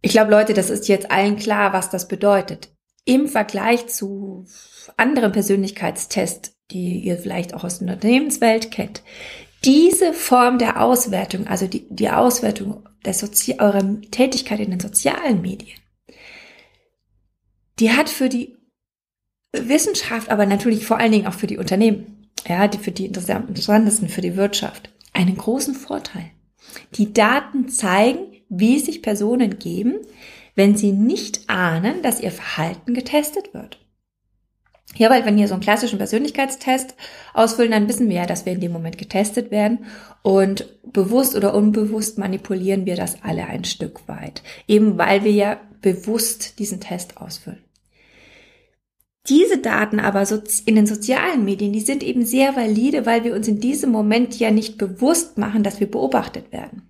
Ich 0.00 0.12
glaube, 0.12 0.30
Leute, 0.30 0.54
das 0.54 0.70
ist 0.70 0.88
jetzt 0.88 1.10
allen 1.10 1.36
klar, 1.36 1.72
was 1.72 1.90
das 1.90 2.08
bedeutet. 2.08 2.70
Im 3.04 3.26
Vergleich 3.26 3.88
zu 3.88 4.46
anderen 4.96 5.32
Persönlichkeitstests, 5.32 6.52
die 6.70 7.00
ihr 7.00 7.18
vielleicht 7.18 7.54
auch 7.54 7.64
aus 7.64 7.78
der 7.78 7.94
Unternehmenswelt 7.94 8.70
kennt, 8.70 9.02
diese 9.64 10.12
Form 10.12 10.58
der 10.58 10.80
Auswertung, 10.82 11.46
also 11.46 11.66
die, 11.66 11.86
die 11.90 12.10
Auswertung 12.10 12.88
der 13.04 13.14
Sozi 13.14 13.56
eurer 13.58 14.00
Tätigkeit 14.10 14.60
in 14.60 14.70
den 14.70 14.80
sozialen 14.80 15.42
Medien, 15.42 15.78
die 17.78 17.92
hat 17.92 18.08
für 18.08 18.28
die 18.28 18.56
Wissenschaft, 19.52 20.30
aber 20.30 20.46
natürlich 20.46 20.84
vor 20.84 20.98
allen 20.98 21.12
Dingen 21.12 21.26
auch 21.26 21.34
für 21.34 21.46
die 21.46 21.58
Unternehmen, 21.58 22.28
ja, 22.46 22.68
die 22.68 22.78
für 22.78 22.92
die 22.92 23.06
interessantesten, 23.06 24.08
für 24.08 24.20
die 24.20 24.36
Wirtschaft, 24.36 24.90
einen 25.12 25.36
großen 25.36 25.74
Vorteil. 25.74 26.30
Die 26.94 27.12
Daten 27.12 27.68
zeigen, 27.68 28.18
wie 28.48 28.78
sich 28.78 29.02
Personen 29.02 29.58
geben, 29.58 29.96
wenn 30.54 30.76
sie 30.76 30.92
nicht 30.92 31.48
ahnen, 31.48 32.02
dass 32.02 32.20
ihr 32.20 32.30
Verhalten 32.30 32.94
getestet 32.94 33.54
wird. 33.54 33.78
Ja, 34.98 35.10
weil 35.10 35.24
wenn 35.24 35.36
wir 35.36 35.46
so 35.46 35.54
einen 35.54 35.62
klassischen 35.62 35.98
Persönlichkeitstest 35.98 36.96
ausfüllen, 37.32 37.70
dann 37.70 37.88
wissen 37.88 38.08
wir 38.08 38.16
ja, 38.16 38.26
dass 38.26 38.44
wir 38.44 38.52
in 38.52 38.60
dem 38.60 38.72
Moment 38.72 38.98
getestet 38.98 39.52
werden 39.52 39.86
und 40.22 40.66
bewusst 40.92 41.36
oder 41.36 41.54
unbewusst 41.54 42.18
manipulieren 42.18 42.84
wir 42.84 42.96
das 42.96 43.22
alle 43.22 43.46
ein 43.46 43.64
Stück 43.64 44.08
weit, 44.08 44.42
eben 44.66 44.98
weil 44.98 45.22
wir 45.22 45.30
ja 45.30 45.60
bewusst 45.80 46.58
diesen 46.58 46.80
Test 46.80 47.16
ausfüllen. 47.16 47.62
Diese 49.28 49.58
Daten 49.58 50.00
aber 50.00 50.26
in 50.64 50.74
den 50.74 50.86
sozialen 50.86 51.44
Medien, 51.44 51.72
die 51.72 51.80
sind 51.80 52.02
eben 52.02 52.24
sehr 52.24 52.56
valide, 52.56 53.06
weil 53.06 53.22
wir 53.22 53.34
uns 53.34 53.46
in 53.46 53.60
diesem 53.60 53.92
Moment 53.92 54.38
ja 54.38 54.50
nicht 54.50 54.78
bewusst 54.78 55.38
machen, 55.38 55.62
dass 55.62 55.78
wir 55.78 55.88
beobachtet 55.88 56.50
werden. 56.50 56.88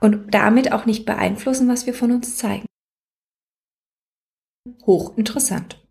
Und 0.00 0.32
damit 0.32 0.72
auch 0.72 0.86
nicht 0.86 1.04
beeinflussen, 1.04 1.68
was 1.68 1.86
wir 1.86 1.94
von 1.94 2.12
uns 2.12 2.36
zeigen. 2.36 2.64
Hochinteressant. 4.86 5.81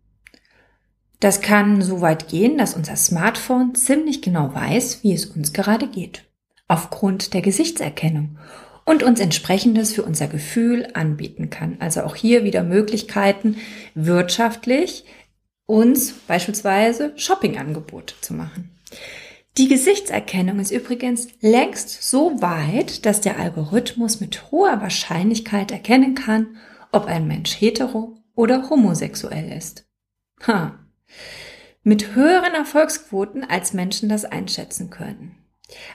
Das 1.22 1.40
kann 1.40 1.82
so 1.82 2.00
weit 2.00 2.26
gehen, 2.26 2.58
dass 2.58 2.74
unser 2.74 2.96
Smartphone 2.96 3.76
ziemlich 3.76 4.22
genau 4.22 4.52
weiß, 4.52 5.04
wie 5.04 5.12
es 5.12 5.26
uns 5.26 5.52
gerade 5.52 5.86
geht. 5.86 6.24
Aufgrund 6.66 7.32
der 7.32 7.42
Gesichtserkennung 7.42 8.38
und 8.84 9.04
uns 9.04 9.20
entsprechendes 9.20 9.92
für 9.92 10.02
unser 10.02 10.26
Gefühl 10.26 10.88
anbieten 10.94 11.48
kann. 11.48 11.76
Also 11.78 12.02
auch 12.02 12.16
hier 12.16 12.42
wieder 12.42 12.64
Möglichkeiten, 12.64 13.58
wirtschaftlich 13.94 15.04
uns 15.64 16.10
beispielsweise 16.26 17.12
Shoppingangebote 17.14 18.16
zu 18.20 18.34
machen. 18.34 18.76
Die 19.58 19.68
Gesichtserkennung 19.68 20.58
ist 20.58 20.72
übrigens 20.72 21.28
längst 21.40 22.02
so 22.02 22.42
weit, 22.42 23.06
dass 23.06 23.20
der 23.20 23.38
Algorithmus 23.38 24.18
mit 24.18 24.50
hoher 24.50 24.80
Wahrscheinlichkeit 24.80 25.70
erkennen 25.70 26.16
kann, 26.16 26.56
ob 26.90 27.06
ein 27.06 27.28
Mensch 27.28 27.54
hetero 27.54 28.16
oder 28.34 28.68
homosexuell 28.70 29.52
ist. 29.56 29.86
Ha. 30.48 30.80
Mit 31.82 32.14
höheren 32.14 32.54
Erfolgsquoten 32.54 33.44
als 33.44 33.72
Menschen 33.72 34.08
das 34.08 34.24
einschätzen 34.24 34.90
können. 34.90 35.36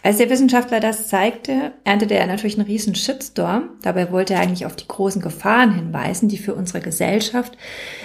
Als 0.03 0.17
der 0.17 0.29
Wissenschaftler 0.29 0.79
das 0.79 1.07
zeigte, 1.07 1.73
erntete 1.83 2.15
er 2.15 2.27
natürlich 2.27 2.57
einen 2.57 2.67
riesen 2.67 2.95
Shitstorm. 2.95 3.71
Dabei 3.83 4.11
wollte 4.11 4.33
er 4.33 4.41
eigentlich 4.41 4.65
auf 4.65 4.75
die 4.75 4.87
großen 4.87 5.21
Gefahren 5.21 5.75
hinweisen, 5.75 6.29
die 6.29 6.37
für 6.37 6.55
unsere 6.55 6.81
Gesellschaft 6.81 7.57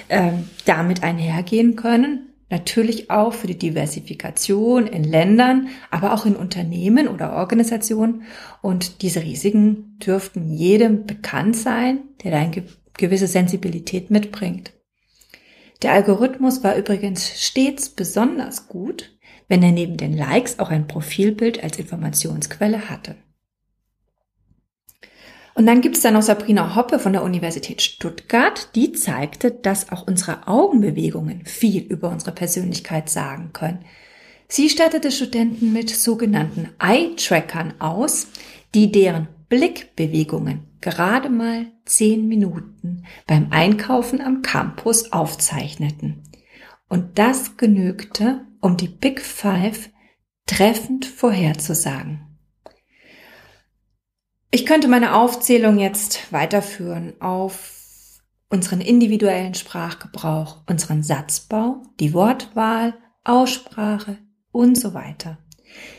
äh, 0.09 0.33
damit 0.65 1.03
einhergehen 1.03 1.77
können. 1.77 2.29
Natürlich 2.51 3.11
auch 3.11 3.33
für 3.33 3.47
die 3.47 3.59
Diversifikation 3.59 4.87
in 4.87 5.05
Ländern, 5.05 5.69
aber 5.91 6.13
auch 6.13 6.27
in 6.27 6.37
Unternehmen 6.37 7.09
oder 7.09 7.33
Organisationen. 7.33 8.25
Und 8.61 9.01
diese 9.01 9.23
Risiken 9.23 9.99
dürften 10.05 10.53
jedem 10.53 11.07
bekannt 11.07 11.57
sein, 11.57 12.01
der 12.23 12.33
da 12.33 12.39
eine 12.39 12.65
gewisse 12.99 13.27
Sensibilität 13.27 14.11
mitbringt. 14.11 14.73
Der 15.83 15.93
Algorithmus 15.93 16.63
war 16.63 16.77
übrigens 16.77 17.43
stets 17.43 17.89
besonders 17.89 18.69
gut, 18.69 19.17
wenn 19.49 19.63
er 19.63 19.73
neben 19.73 19.97
den 19.97 20.17
Likes 20.17 20.59
auch 20.59 20.71
ein 20.71 20.87
Profilbild 20.87 21.63
als 21.63 21.79
Informationsquelle 21.79 22.89
hatte. 22.89 23.17
Und 25.55 25.67
dann 25.67 25.83
gibt 25.83 25.97
es 25.97 26.03
da 26.03 26.11
noch 26.11 26.23
Sabrina 26.23 26.77
Hoppe 26.77 26.99
von 26.99 27.13
der 27.13 27.23
Universität 27.23 27.83
Stuttgart, 27.83 28.71
die 28.75 28.93
zeigte, 28.93 29.51
dass 29.51 29.93
auch 29.93 30.07
unsere 30.07 30.49
Augenbewegungen 30.49 31.45
viel 31.45 31.83
über 31.83 32.09
unsere 32.09 32.33
Persönlichkeit 32.33 33.11
sagen 33.11 33.51
können. 33.53 33.85
Sie 34.49 34.71
stattete 34.71 35.11
Studenten 35.11 35.73
mit 35.73 35.91
sogenannten 35.91 36.71
Eye-Trackern 36.79 37.75
aus, 37.81 38.29
die 38.75 38.93
deren 38.93 39.29
Blickbewegungen 39.53 40.79
gerade 40.81 41.29
mal 41.29 41.67
zehn 41.85 42.27
Minuten 42.27 43.05
beim 43.27 43.49
Einkaufen 43.51 44.23
am 44.23 44.41
Campus 44.41 45.13
aufzeichneten. 45.13 46.23
Und 46.89 47.19
das 47.19 47.59
genügte, 47.59 48.47
um 48.63 48.79
die 48.79 48.89
Big 48.89 49.21
Five 49.21 49.91
treffend 50.47 51.05
vorherzusagen. 51.05 52.39
Ich 54.51 54.65
könnte 54.65 54.89
meine 54.89 55.17
Aufzählung 55.17 55.79
jetzt 55.79 56.33
weiterführen 56.33 57.13
auf 57.21 58.23
unseren 58.49 58.81
individuellen 58.81 59.53
Sprachgebrauch, 59.53 60.63
unseren 60.67 61.03
Satzbau, 61.03 61.83
die 62.01 62.15
Wortwahl, 62.15 62.95
Aussprache 63.23 64.17
und 64.51 64.79
so 64.79 64.95
weiter. 64.95 65.37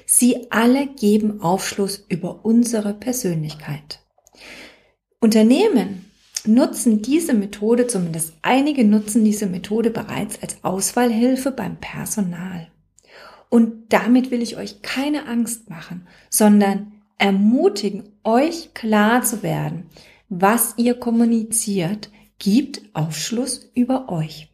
Sie 0.06 0.52
alle 0.52 0.88
geben 0.88 1.42
Aufschluss 1.42 2.06
über 2.10 2.46
unsere 2.46 2.94
Persönlichkeit. 2.94 4.00
Unternehmen 5.20 6.06
nutzen 6.46 7.02
diese 7.02 7.34
Methode, 7.34 7.88
zumindest 7.88 8.34
einige 8.42 8.84
nutzen 8.84 9.24
diese 9.24 9.46
Methode 9.46 9.90
bereits 9.90 10.42
als 10.42 10.58
Auswahlhilfe 10.64 11.52
beim 11.52 11.78
Personal. 11.78 12.68
Und 13.50 13.94
damit 13.94 14.32
will 14.32 14.42
ich 14.42 14.58
euch 14.58 14.82
keine 14.82 15.28
Angst 15.28 15.70
machen, 15.70 16.08
sondern 16.30 16.92
ermutigen, 17.18 18.04
euch 18.24 18.74
klar 18.74 19.24
zu 19.24 19.44
werden, 19.44 19.86
was 20.28 20.74
ihr 20.78 20.96
kommuniziert, 20.96 22.10
gibt 22.40 22.82
Aufschluss 22.94 23.70
über 23.76 24.10
euch. 24.10 24.50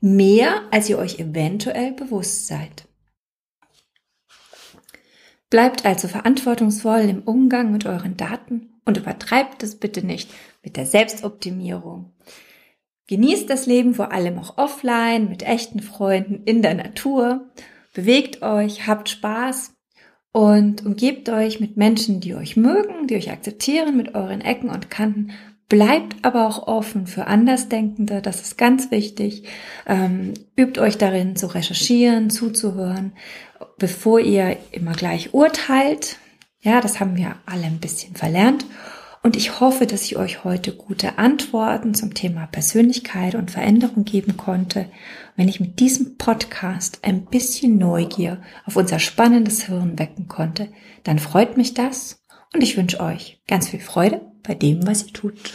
Mehr, 0.00 0.62
als 0.70 0.88
ihr 0.88 0.98
euch 0.98 1.18
eventuell 1.18 1.92
bewusst 1.92 2.46
seid. 2.46 2.87
Bleibt 5.50 5.86
also 5.86 6.08
verantwortungsvoll 6.08 7.00
im 7.00 7.22
Umgang 7.22 7.72
mit 7.72 7.86
euren 7.86 8.16
Daten 8.16 8.80
und 8.84 8.98
übertreibt 8.98 9.62
es 9.62 9.76
bitte 9.76 10.04
nicht 10.04 10.30
mit 10.62 10.76
der 10.76 10.86
Selbstoptimierung. 10.86 12.12
Genießt 13.06 13.48
das 13.48 13.64
Leben 13.64 13.94
vor 13.94 14.12
allem 14.12 14.38
auch 14.38 14.58
offline 14.58 15.30
mit 15.30 15.42
echten 15.42 15.80
Freunden 15.80 16.42
in 16.44 16.60
der 16.60 16.74
Natur. 16.74 17.48
bewegt 17.94 18.42
euch, 18.42 18.86
habt 18.86 19.08
Spaß 19.08 19.72
und 20.32 20.84
umgebt 20.84 21.28
euch 21.30 21.58
mit 21.58 21.76
Menschen, 21.78 22.20
die 22.20 22.34
euch 22.34 22.56
mögen, 22.56 23.06
die 23.06 23.16
euch 23.16 23.30
akzeptieren 23.30 23.96
mit 23.96 24.14
euren 24.14 24.42
Ecken 24.42 24.68
und 24.68 24.90
Kanten. 24.90 25.32
Bleibt 25.68 26.16
aber 26.22 26.46
auch 26.46 26.66
offen 26.66 27.06
für 27.06 27.26
Andersdenkende, 27.26 28.22
das 28.22 28.40
ist 28.40 28.56
ganz 28.56 28.90
wichtig. 28.90 29.44
Ähm, 29.86 30.32
übt 30.56 30.80
euch 30.80 30.96
darin 30.96 31.36
zu 31.36 31.46
recherchieren, 31.46 32.30
zuzuhören, 32.30 33.12
bevor 33.78 34.20
ihr 34.20 34.56
immer 34.72 34.92
gleich 34.92 35.34
urteilt. 35.34 36.16
Ja, 36.60 36.80
das 36.80 37.00
haben 37.00 37.16
wir 37.16 37.36
alle 37.46 37.64
ein 37.64 37.80
bisschen 37.80 38.16
verlernt. 38.16 38.64
Und 39.22 39.36
ich 39.36 39.60
hoffe, 39.60 39.86
dass 39.86 40.04
ich 40.04 40.16
euch 40.16 40.44
heute 40.44 40.72
gute 40.72 41.18
Antworten 41.18 41.92
zum 41.94 42.14
Thema 42.14 42.46
Persönlichkeit 42.46 43.34
und 43.34 43.50
Veränderung 43.50 44.04
geben 44.04 44.36
konnte. 44.36 44.86
Wenn 45.36 45.48
ich 45.48 45.60
mit 45.60 45.80
diesem 45.80 46.16
Podcast 46.16 47.00
ein 47.02 47.24
bisschen 47.24 47.78
Neugier 47.78 48.40
auf 48.64 48.76
unser 48.76 48.98
spannendes 48.98 49.62
Hirn 49.64 49.98
wecken 49.98 50.28
konnte, 50.28 50.68
dann 51.02 51.18
freut 51.18 51.56
mich 51.56 51.74
das 51.74 52.22
und 52.54 52.62
ich 52.62 52.76
wünsche 52.76 53.00
euch 53.00 53.42
ganz 53.48 53.68
viel 53.68 53.80
Freude 53.80 54.20
bei 54.42 54.54
dem, 54.54 54.86
was 54.86 55.06
ihr 55.06 55.12
tut. 55.12 55.52